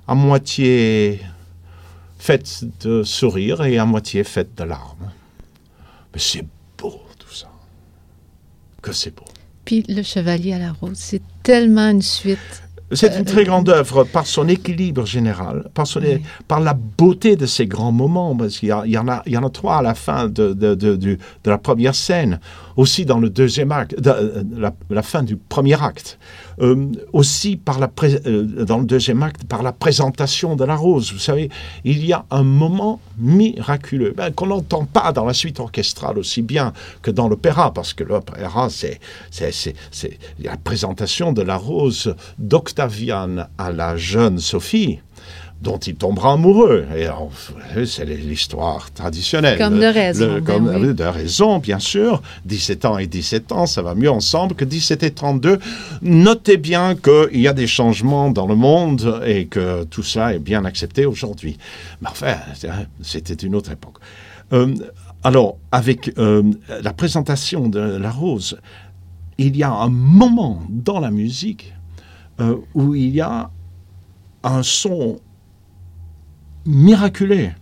à 0.07 0.15
moitié 0.15 1.21
faite 2.19 2.65
de 2.85 3.03
sourire 3.03 3.63
et 3.63 3.79
à 3.79 3.87
moitié 3.87 4.25
faite 4.25 4.57
de 4.57 4.65
larmes. 4.65 5.11
Mais 6.13 6.21
c'est 6.21 6.45
beau 6.77 7.01
tout 7.19 7.33
ça. 7.33 7.49
Que 8.83 8.93
c'est 8.93 9.15
beau. 9.15 9.25
Puis 9.65 9.85
le 9.89 10.03
chevalier 10.03 10.53
à 10.55 10.59
la 10.59 10.73
rose, 10.73 10.97
c'est 10.97 11.23
tellement 11.43 11.91
une 11.91 12.03
suite. 12.03 12.63
C'est 12.93 13.17
une 13.17 13.25
très 13.25 13.45
grande 13.45 13.69
œuvre 13.69 14.05
par 14.05 14.27
son 14.27 14.49
équilibre 14.49 15.07
général, 15.07 15.69
par, 15.75 15.87
son, 15.87 16.01
oui. 16.01 16.23
par 16.49 16.61
la 16.61 16.75
beauté 16.75 17.37
de 17.37 17.47
ces 17.47 17.67
grands 17.67 17.93
moments, 17.93 18.35
parce 18.35 18.59
qu'il 18.59 18.69
y, 18.69 18.91
y, 18.91 18.99
en 18.99 19.09
a, 19.09 19.23
il 19.27 19.33
y 19.33 19.37
en 19.37 19.45
a 19.45 19.51
trois 19.51 19.79
à 19.79 19.83
la 19.83 19.95
fin 19.95 20.27
de, 20.27 20.53
de, 20.53 20.75
de, 20.75 20.97
de, 20.97 20.97
de 20.97 21.51
la 21.51 21.59
première 21.59 21.95
scène, 21.95 22.41
aussi 22.77 23.05
dans 23.05 23.19
le 23.19 23.31
deuxième 23.31 23.71
acte, 23.71 23.95
la, 24.05 24.73
la, 24.89 25.03
fin 25.03 25.23
du 25.23 25.37
premier 25.37 25.81
acte, 25.81 26.19
euh, 26.61 26.87
aussi 27.13 27.57
par 27.57 27.79
la 27.79 27.91
euh, 28.03 28.65
dans 28.65 28.79
le 28.79 28.85
deuxième 28.85 29.23
acte 29.23 29.45
par 29.45 29.63
la 29.63 29.73
présentation 29.73 30.57
de 30.57 30.65
la 30.65 30.77
rose. 30.77 31.13
Vous 31.13 31.19
savez, 31.19 31.51
il 31.85 32.05
y 32.05 32.13
a 32.13 32.25
un 32.31 32.43
moment 32.43 33.01
miraculeux 33.19 34.15
ben, 34.17 34.31
qu'on 34.31 34.47
n'entend 34.47 34.85
pas 34.85 35.13
dans 35.13 35.25
la 35.25 35.35
suite 35.35 35.61
orchestrale 35.61 36.19
aussi 36.19 36.43
bien 36.43 36.73
que 37.03 37.11
dans 37.11 37.29
l'opéra, 37.29 37.73
parce 37.73 37.95
que 37.95 38.05
l'opéra, 38.05 38.69
c'est 38.71 39.01
la 40.41 40.57
présentation 40.57 41.33
de 41.33 41.43
la 41.43 41.57
rose 41.57 42.15
d'Octavian 42.39 43.47
à 43.59 43.73
la 43.73 43.97
jeune 43.97 44.39
Sophie 44.39 45.01
dont 45.61 45.79
il 45.79 45.95
tombera 45.95 46.33
amoureux. 46.33 46.87
Et 46.97 47.07
c'est 47.87 48.05
l'histoire 48.05 48.91
traditionnelle. 48.93 49.59
Comme 49.59 49.79
de 49.79 49.85
raison. 49.87 50.35
Le, 50.35 50.41
comme 50.41 50.67
ben 50.67 50.83
oui. 50.83 50.95
de 50.95 51.05
raison, 51.05 51.59
bien 51.59 51.79
sûr. 51.79 52.23
17 52.47 52.85
ans 52.87 52.99
et 52.99 53.07
17 53.07 53.53
ans, 53.53 53.67
ça 53.67 53.83
va 53.83 53.95
mieux 53.95 54.11
ensemble 54.11 54.55
que 54.55 54.65
17 54.65 55.03
et 55.03 55.11
32. 55.11 55.59
Notez 56.03 56.57
bien 56.57 56.95
qu'il 56.95 57.41
y 57.41 57.49
a 57.49 57.53
des 57.53 57.67
changements 57.67 58.31
dans 58.31 58.47
le 58.47 58.57
monde 58.57 59.21
et 59.27 59.47
que 59.47 59.85
tout 59.85 60.03
ça 60.03 60.35
est 60.35 60.39
bien 60.39 60.65
accepté 60.65 61.05
aujourd'hui. 61.05 61.59
Mais 62.01 62.09
enfin, 62.09 62.37
c'était 63.03 63.35
une 63.35 63.55
autre 63.55 63.71
époque. 63.71 63.99
Euh, 64.53 64.75
alors, 65.23 65.59
avec 65.71 66.13
euh, 66.19 66.43
la 66.83 66.93
présentation 66.95 67.69
de 67.69 67.79
la 67.79 68.11
rose, 68.11 68.59
il 69.37 69.57
y 69.57 69.63
a 69.63 69.71
un 69.71 69.91
moment 69.91 70.63
dans 70.71 71.01
la 71.01 71.11
musique 71.11 71.75
euh, 72.41 72.57
où 72.75 72.95
il 72.95 73.15
y 73.15 73.21
a 73.21 73.51
un 74.43 74.63
son 74.63 75.21
miraculé, 76.65 77.53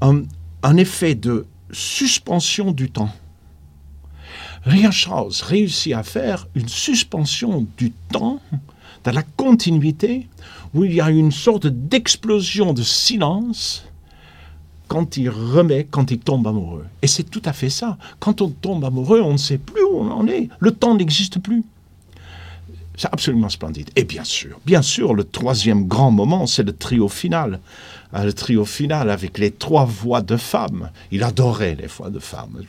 un, 0.00 0.76
effet 0.76 1.14
de 1.14 1.46
suspension 1.70 2.72
du 2.72 2.90
temps. 2.90 3.10
Richard 4.64 4.92
Strauss 4.92 5.42
réussit 5.42 5.92
à 5.92 6.02
faire 6.02 6.46
une 6.54 6.68
suspension 6.68 7.66
du 7.76 7.92
temps, 8.10 8.40
de 9.04 9.10
la 9.10 9.22
continuité, 9.22 10.28
où 10.74 10.84
il 10.84 10.94
y 10.94 11.00
a 11.00 11.10
une 11.10 11.32
sorte 11.32 11.66
d'explosion 11.66 12.72
de 12.72 12.82
silence 12.82 13.84
quand 14.86 15.16
il 15.16 15.30
remet, 15.30 15.86
quand 15.90 16.10
il 16.10 16.18
tombe 16.18 16.46
amoureux. 16.46 16.86
Et 17.00 17.06
c'est 17.06 17.24
tout 17.24 17.42
à 17.44 17.52
fait 17.52 17.70
ça. 17.70 17.96
Quand 18.20 18.40
on 18.40 18.50
tombe 18.50 18.84
amoureux, 18.84 19.20
on 19.20 19.32
ne 19.32 19.38
sait 19.38 19.58
plus 19.58 19.82
où 19.82 19.98
on 19.98 20.10
en 20.10 20.28
est. 20.28 20.48
Le 20.58 20.70
temps 20.70 20.94
n'existe 20.94 21.38
plus. 21.38 21.64
C'est 22.96 23.08
absolument 23.10 23.48
splendide. 23.48 23.90
Et 23.96 24.04
bien 24.04 24.24
sûr, 24.24 24.60
bien 24.66 24.82
sûr, 24.82 25.14
le 25.14 25.24
troisième 25.24 25.86
grand 25.86 26.10
moment, 26.10 26.46
c'est 26.46 26.62
le 26.62 26.72
trio 26.72 27.08
final. 27.08 27.60
Le 28.14 28.32
trio 28.32 28.66
final 28.66 29.08
avec 29.08 29.38
les 29.38 29.50
trois 29.50 29.86
voix 29.86 30.20
de 30.20 30.36
femmes. 30.36 30.90
Il 31.10 31.22
adorait 31.22 31.74
les 31.80 31.86
voix 31.86 32.10
de 32.10 32.18
femmes. 32.18 32.60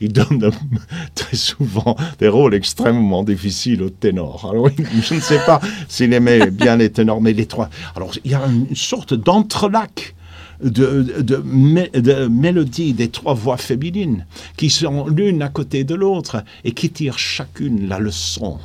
Il 0.00 0.12
donne 0.12 0.50
très 1.14 1.36
souvent 1.36 1.96
des 2.18 2.28
rôles 2.28 2.54
extrêmement 2.54 3.22
difficiles 3.22 3.82
aux 3.82 3.90
ténors. 3.90 4.48
Alors, 4.50 4.70
je 5.02 5.14
ne 5.14 5.20
sais 5.20 5.40
pas 5.44 5.60
s'il 5.88 6.14
aimait 6.14 6.50
bien 6.50 6.76
les 6.76 6.90
ténors, 6.90 7.20
mais 7.20 7.34
les 7.34 7.46
trois. 7.46 7.68
Alors, 7.94 8.12
il 8.24 8.30
y 8.30 8.34
a 8.34 8.46
une 8.46 8.74
sorte 8.74 9.12
d'entrelac. 9.12 10.14
De, 10.62 11.02
de, 11.02 11.20
de, 11.20 12.00
de, 12.00 12.28
mélodie 12.28 12.94
des 12.94 13.08
trois 13.08 13.34
voix 13.34 13.58
féminines 13.58 14.24
qui 14.56 14.70
sont 14.70 15.06
l'une 15.06 15.42
à 15.42 15.50
côté 15.50 15.84
de 15.84 15.94
l'autre 15.94 16.42
et 16.64 16.72
qui 16.72 16.88
tirent 16.88 17.18
chacune 17.18 17.90
la 17.90 17.98
leçon 17.98 18.58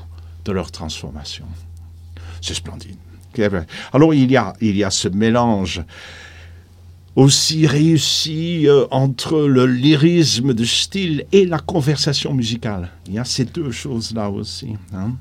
de 0.46 0.52
leur 0.52 0.72
transformation. 0.72 1.46
C'est 2.42 2.54
splendide. 2.54 2.98
Alors 3.94 4.14
il 4.14 4.32
y 4.32 4.38
a, 4.38 4.54
il 4.62 4.76
y 4.76 4.84
a 4.84 4.92
ce 4.92 5.08
mélange 5.08 5.82
aussi 7.16 7.68
réussi 7.68 8.68
euh, 8.68 8.86
entre 8.90 9.42
le 9.42 9.66
lyrisme 9.66 10.54
de 10.54 10.64
style 10.64 11.26
et 11.32 11.46
la 11.46 11.60
conversation 11.60 12.34
musicale. 12.34 12.90
Il 13.08 13.14
y 13.14 13.20
a 13.20 13.26
ces 13.26 13.44
deux 13.44 13.72
choses-là 13.72 14.30
aussi. 14.30 14.76
Hein. 14.94 15.12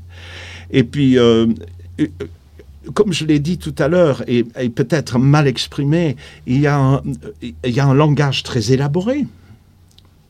Et 0.70 0.84
puis, 0.84 1.18
euh, 1.18 1.48
comme 2.94 3.12
je 3.12 3.24
l'ai 3.24 3.40
dit 3.40 3.58
tout 3.58 3.74
à 3.78 3.88
l'heure, 3.88 4.22
et, 4.28 4.44
peut-être 4.44 5.18
mal 5.18 5.48
exprimé, 5.48 6.16
il 6.46 6.60
y, 6.60 6.68
a 6.68 7.02
il 7.42 7.70
y 7.70 7.80
a 7.80 7.86
un 7.86 7.94
langage 7.94 8.44
très 8.44 8.72
élaboré, 8.72 9.26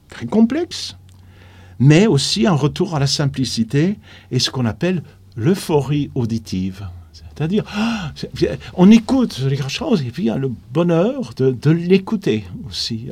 très 0.09 0.24
complexe, 0.24 0.96
mais 1.81 2.07
aussi 2.07 2.47
un 2.47 2.53
retour 2.53 2.95
à 2.95 3.01
la 3.01 3.07
simplicité 3.09 3.97
et 4.31 4.38
ce 4.38 4.51
qu'on 4.51 4.66
appelle 4.66 5.03
l'euphorie 5.35 6.11
auditive. 6.14 6.87
C'est-à-dire, 7.12 7.64
ah, 7.75 8.12
on 8.75 8.90
écoute 8.90 9.40
les 9.49 9.57
choses 9.69 10.03
et 10.03 10.11
puis 10.11 10.25
il 10.25 10.27
y 10.27 10.31
a 10.31 10.37
le 10.37 10.53
bonheur 10.73 11.33
de, 11.37 11.71
l'écouter 11.71 12.45
aussi. 12.69 13.09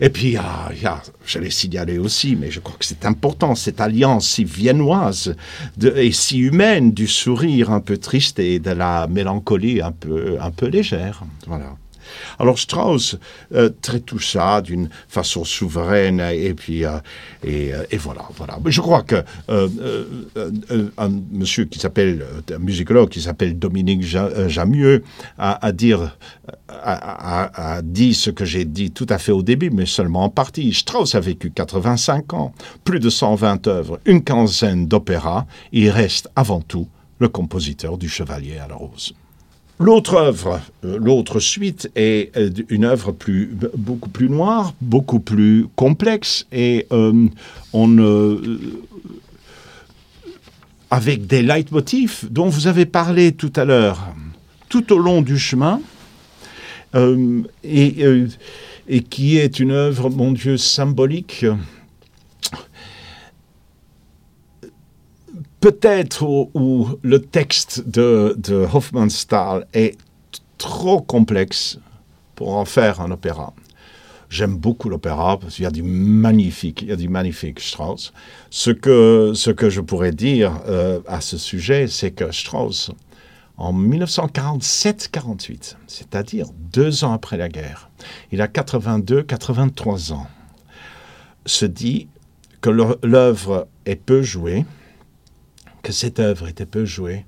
Et 0.00 0.08
puis, 0.08 0.28
il 0.28 0.32
y 0.32 0.36
a- 0.38 0.70
il 0.74 1.94
y 1.94 1.98
aussi, 1.98 2.34
mais 2.34 2.50
je 2.50 2.58
crois 2.58 2.76
que 2.76 2.84
c'est 2.84 3.04
important, 3.04 3.54
cette 3.54 3.80
alliance 3.80 4.26
si 4.28 4.44
viennoise 4.44 5.36
et 5.80 6.10
si 6.10 6.38
humaine 6.38 6.90
du 6.90 7.06
sourire 7.06 7.70
un 7.70 7.80
peu 7.80 7.96
triste 7.96 8.40
et 8.40 8.58
de 8.58 8.70
la 8.70 9.06
mélancolie 9.06 9.80
un 9.82 9.92
peu, 9.92 10.38
un 10.40 10.50
peu 10.50 10.66
légère. 10.66 11.22
Voilà. 11.46 11.76
Alors 12.38 12.58
Strauss 12.58 13.16
euh, 13.54 13.70
traite 13.82 14.06
tout 14.06 14.18
ça 14.18 14.60
d'une 14.60 14.88
façon 15.08 15.44
souveraine 15.44 16.20
et 16.20 16.54
puis 16.54 16.84
euh, 16.84 16.98
euh, 17.46 17.84
et 17.90 17.96
voilà 17.96 18.22
voilà. 18.36 18.58
Je 18.66 18.80
crois 18.80 19.02
que 19.02 19.22
un 20.98 21.10
monsieur 21.32 21.64
qui 21.64 21.78
s'appelle 21.78 22.24
musicologue 22.58 23.08
qui 23.08 23.20
s'appelle 23.20 23.58
Dominique 23.58 24.02
Ja- 24.02 24.48
Jamieux 24.48 25.02
dire 25.72 26.16
a 26.68 27.80
dit 27.82 28.14
ce 28.14 28.30
que 28.30 28.44
j'ai 28.44 28.64
dit 28.64 28.90
tout 28.90 29.06
à 29.08 29.18
fait 29.18 29.32
au 29.32 29.42
début, 29.42 29.70
mais 29.70 29.86
seulement 29.86 30.24
en 30.24 30.28
partie. 30.28 30.72
Strauss 30.72 31.14
a 31.14 31.20
vécu 31.20 31.50
85 31.50 32.32
ans, 32.34 32.52
plus 32.84 33.00
de 33.00 33.10
120 33.10 33.66
œuvres, 33.66 34.00
une 34.04 34.22
quinzaine 34.22 34.86
d'opéras. 34.86 35.46
Il 35.72 35.90
reste 35.90 36.28
avant 36.36 36.60
tout 36.60 36.88
le 37.18 37.28
compositeur 37.28 37.98
du 37.98 38.08
Chevalier 38.08 38.58
à 38.58 38.68
la 38.68 38.74
Rose. 38.74 39.12
L'autre 39.80 40.16
œuvre, 40.16 40.60
euh, 40.84 40.98
l'autre 41.00 41.40
suite 41.40 41.90
est 41.96 42.36
euh, 42.36 42.50
une 42.68 42.84
œuvre 42.84 43.16
beaucoup 43.78 44.10
plus 44.10 44.28
noire, 44.28 44.74
beaucoup 44.82 45.20
plus 45.20 45.68
complexe 45.74 46.46
et 46.52 46.86
euh, 46.92 47.28
avec 50.90 51.26
des 51.26 51.40
leitmotifs 51.40 52.26
dont 52.30 52.50
vous 52.50 52.66
avez 52.66 52.84
parlé 52.84 53.32
tout 53.32 53.54
à 53.56 53.64
l'heure, 53.64 54.08
tout 54.68 54.92
au 54.92 54.98
long 54.98 55.22
du 55.22 55.38
chemin, 55.38 55.80
et 57.64 58.26
qui 59.08 59.38
est 59.38 59.60
une 59.60 59.70
œuvre, 59.70 60.10
mon 60.10 60.32
Dieu, 60.32 60.58
symbolique. 60.58 61.46
Peut-être 65.60 66.22
où, 66.22 66.88
le 67.02 67.20
texte 67.20 67.86
de, 67.86 68.34
de 68.38 68.66
Hofmannsthal 68.72 69.66
est 69.74 69.98
trop 70.56 71.00
complexe 71.00 71.78
pour 72.34 72.56
en 72.56 72.64
faire 72.64 73.02
un 73.02 73.10
opéra. 73.10 73.52
J'aime 74.30 74.56
beaucoup 74.56 74.88
l'opéra 74.88 75.38
parce 75.38 75.56
qu'il 75.56 75.64
y 75.64 75.66
a 75.66 75.72
du 75.72 75.82
magnifique, 75.82 76.82
il 76.82 76.88
y 76.88 76.92
a 76.92 76.96
du 76.96 77.08
magnifique 77.08 77.58
Strauss. 77.60 78.12
Ce 78.48 78.70
que, 78.70 79.32
ce 79.34 79.50
que 79.50 79.68
je 79.68 79.80
pourrais 79.80 80.12
dire 80.12 80.62
euh, 80.68 81.00
à 81.06 81.20
ce 81.20 81.36
sujet, 81.36 81.88
c'est 81.88 82.12
que 82.12 82.30
Strauss, 82.30 82.92
en 83.56 83.74
1947-48, 83.74 85.74
c'est-à-dire 85.86 86.46
deux 86.72 87.04
ans 87.04 87.12
après 87.12 87.36
la 87.36 87.48
guerre, 87.48 87.90
il 88.32 88.40
a 88.40 88.46
82-83 88.46 90.12
ans, 90.12 90.28
se 91.44 91.66
dit 91.66 92.06
que 92.60 92.70
l'œuvre 93.02 93.66
est 93.84 93.96
peu 93.96 94.22
jouée, 94.22 94.64
que 95.82 95.92
cette 95.92 96.20
œuvre 96.20 96.48
était 96.48 96.66
peu 96.66 96.84
jouée, 96.84 97.26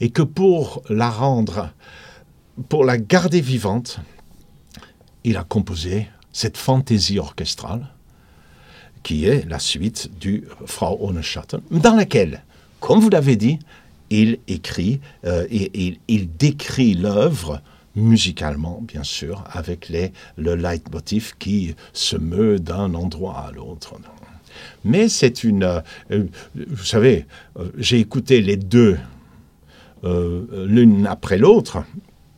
et 0.00 0.10
que 0.10 0.22
pour 0.22 0.82
la 0.88 1.10
rendre, 1.10 1.70
pour 2.68 2.84
la 2.84 2.98
garder 2.98 3.40
vivante, 3.40 4.00
il 5.24 5.36
a 5.36 5.44
composé 5.44 6.08
cette 6.32 6.56
fantaisie 6.56 7.18
orchestrale, 7.18 7.88
qui 9.02 9.26
est 9.26 9.48
la 9.48 9.58
suite 9.58 10.10
du 10.18 10.44
Frau 10.66 10.98
ohne 11.00 11.22
Schatten, 11.22 11.60
dans 11.70 11.94
laquelle, 11.94 12.42
comme 12.80 13.00
vous 13.00 13.10
l'avez 13.10 13.36
dit, 13.36 13.58
il 14.10 14.38
écrit, 14.48 15.00
euh, 15.24 15.46
et, 15.50 15.98
il, 16.08 16.36
décrit 16.36 16.94
l'œuvre 16.94 17.60
musicalement, 17.96 18.80
bien 18.82 19.04
sûr, 19.04 19.44
avec 19.50 19.88
les, 19.88 20.12
le 20.36 20.54
leitmotiv 20.56 21.34
qui 21.38 21.74
se 21.92 22.16
meut 22.16 22.58
d'un 22.58 22.94
endroit 22.94 23.46
à 23.48 23.52
l'autre. 23.52 23.94
Mais 24.84 25.08
c'est 25.08 25.44
une... 25.44 25.62
euh, 25.64 25.80
euh, 26.10 26.26
vous 26.54 26.84
savez, 26.84 27.26
euh, 27.58 27.70
j'ai 27.76 27.98
écouté 28.00 28.40
les 28.40 28.56
deux 28.56 28.98
euh, 30.04 30.66
l'une 30.66 31.06
après 31.06 31.38
l'autre, 31.38 31.84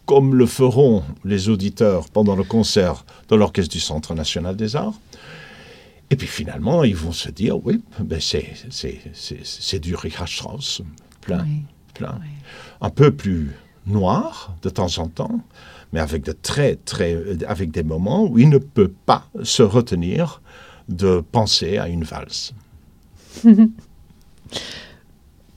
comme 0.05 0.35
le 0.37 0.47
feront 0.47 1.03
les 1.25 1.49
auditeurs 1.49 2.09
pendant 2.11 2.37
le 2.37 2.45
concert 2.45 3.05
de 3.29 3.35
l'Orchestre 3.35 3.73
du 3.73 3.81
Centre 3.81 4.15
national 4.15 4.55
des 4.57 4.77
arts. 4.77 4.95
Et 6.11 6.15
puis 6.17 6.29
finalement, 6.29 6.85
ils 6.85 6.95
vont 6.95 7.11
se 7.11 7.29
dire, 7.31 7.57
oui, 7.67 7.83
ben 7.99 8.21
c'est, 8.21 8.53
c'est, 8.71 9.01
c'est, 9.13 9.41
c'est 9.45 9.81
du 9.81 9.97
Richard 9.97 10.29
Strauss, 10.29 10.83
plein, 11.21 11.43
Oui. 11.43 11.63
plein. 11.95 12.17
Oui. 12.21 12.29
Un 12.81 12.91
peu 12.91 13.11
plus 13.11 13.51
noir 13.89 14.55
de 14.63 14.69
temps 14.69 14.99
en 14.99 15.09
temps, 15.09 15.41
mais 15.93 15.99
avec, 15.99 16.23
de 16.23 16.31
très, 16.31 16.77
très, 16.77 17.17
avec 17.49 17.73
des 17.73 17.83
moments 17.83 18.25
où 18.25 18.39
il 18.39 18.49
ne 18.49 18.59
peut 18.59 18.93
pas 19.07 19.29
se 19.43 19.65
retenir 19.65 20.41
de 20.89 21.23
penser 21.33 21.79
à 21.79 21.89
une 21.89 22.05
valse. 22.05 22.53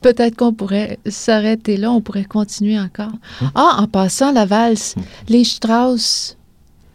Peut-être 0.01 0.37
qu'on 0.37 0.53
pourrait 0.53 0.97
s'arrêter 1.05 1.75
là, 1.75 1.91
on 1.91 1.99
pourrait 2.01 2.23
continuer 2.23 2.79
encore. 2.79 3.11
Ah, 3.53 3.77
en 3.79 3.87
passant 3.87 4.31
la 4.31 4.45
valse, 4.45 4.95
les 5.27 5.43
Strauss 5.43 6.37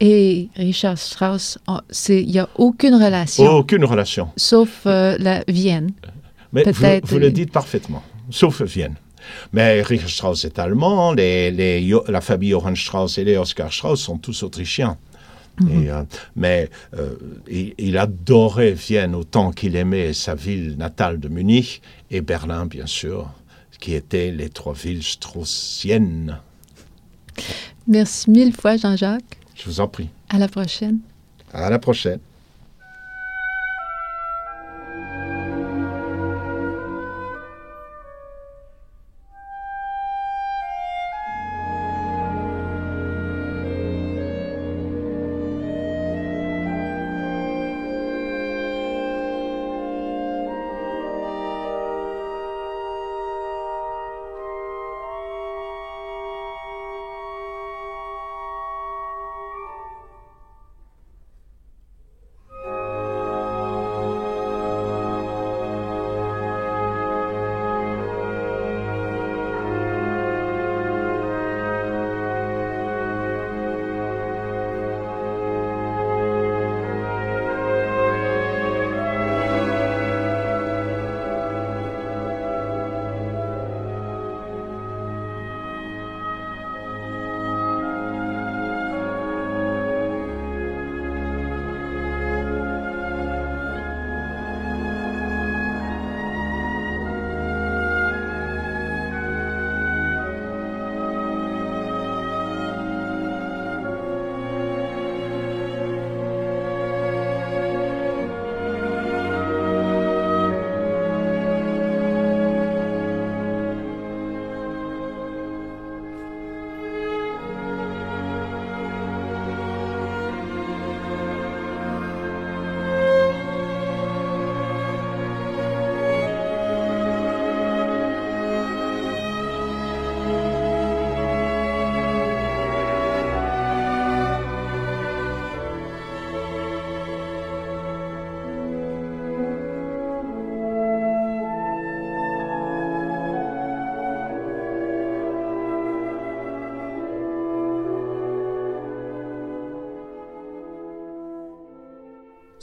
et 0.00 0.48
Richard 0.56 0.96
Strauss, 0.96 1.58
il 2.08 2.26
n'y 2.26 2.38
a 2.38 2.48
aucune 2.56 2.94
relation, 2.94 3.44
Aucune 3.50 3.84
relation. 3.84 4.28
sauf 4.36 4.82
euh, 4.86 5.16
la 5.18 5.44
Vienne. 5.48 5.90
Mais 6.52 6.64
vous, 7.04 7.18
le 7.18 7.30
dites 7.30 7.52
parfaitement, 7.52 8.02
sauf 8.30 8.62
Vienne. 8.62 8.94
Mais 9.52 9.82
Richard 9.82 10.08
Strauss 10.08 10.44
est 10.44 10.58
allemand, 10.58 11.12
les, 11.12 11.50
les 11.50 11.94
la 12.08 12.20
famille 12.22 12.50
Johann 12.50 12.76
Strauss 12.76 13.18
et 13.18 13.24
les 13.24 13.36
Oscar 13.36 13.72
Strauss 13.72 14.00
sont 14.00 14.16
tous 14.18 14.42
autrichiens. 14.42 14.96
Et, 15.70 15.90
euh, 15.90 16.02
mais 16.34 16.68
euh, 16.96 17.16
il, 17.48 17.74
il 17.78 17.96
adorait 17.96 18.72
Vienne 18.72 19.14
autant 19.14 19.52
qu'il 19.52 19.76
aimait 19.76 20.12
sa 20.12 20.34
ville 20.34 20.76
natale 20.76 21.20
de 21.20 21.28
Munich 21.28 21.80
et 22.10 22.20
Berlin, 22.20 22.66
bien 22.66 22.86
sûr, 22.86 23.30
qui 23.78 23.94
étaient 23.94 24.32
les 24.32 24.48
trois 24.48 24.74
villes 24.74 25.02
straussiennes. 25.02 26.38
Merci 27.86 28.30
mille 28.30 28.52
fois, 28.52 28.76
Jean-Jacques. 28.76 29.38
Je 29.54 29.64
vous 29.66 29.80
en 29.80 29.88
prie. 29.88 30.08
À 30.28 30.38
la 30.38 30.48
prochaine. 30.48 30.98
À 31.52 31.70
la 31.70 31.78
prochaine. 31.78 32.18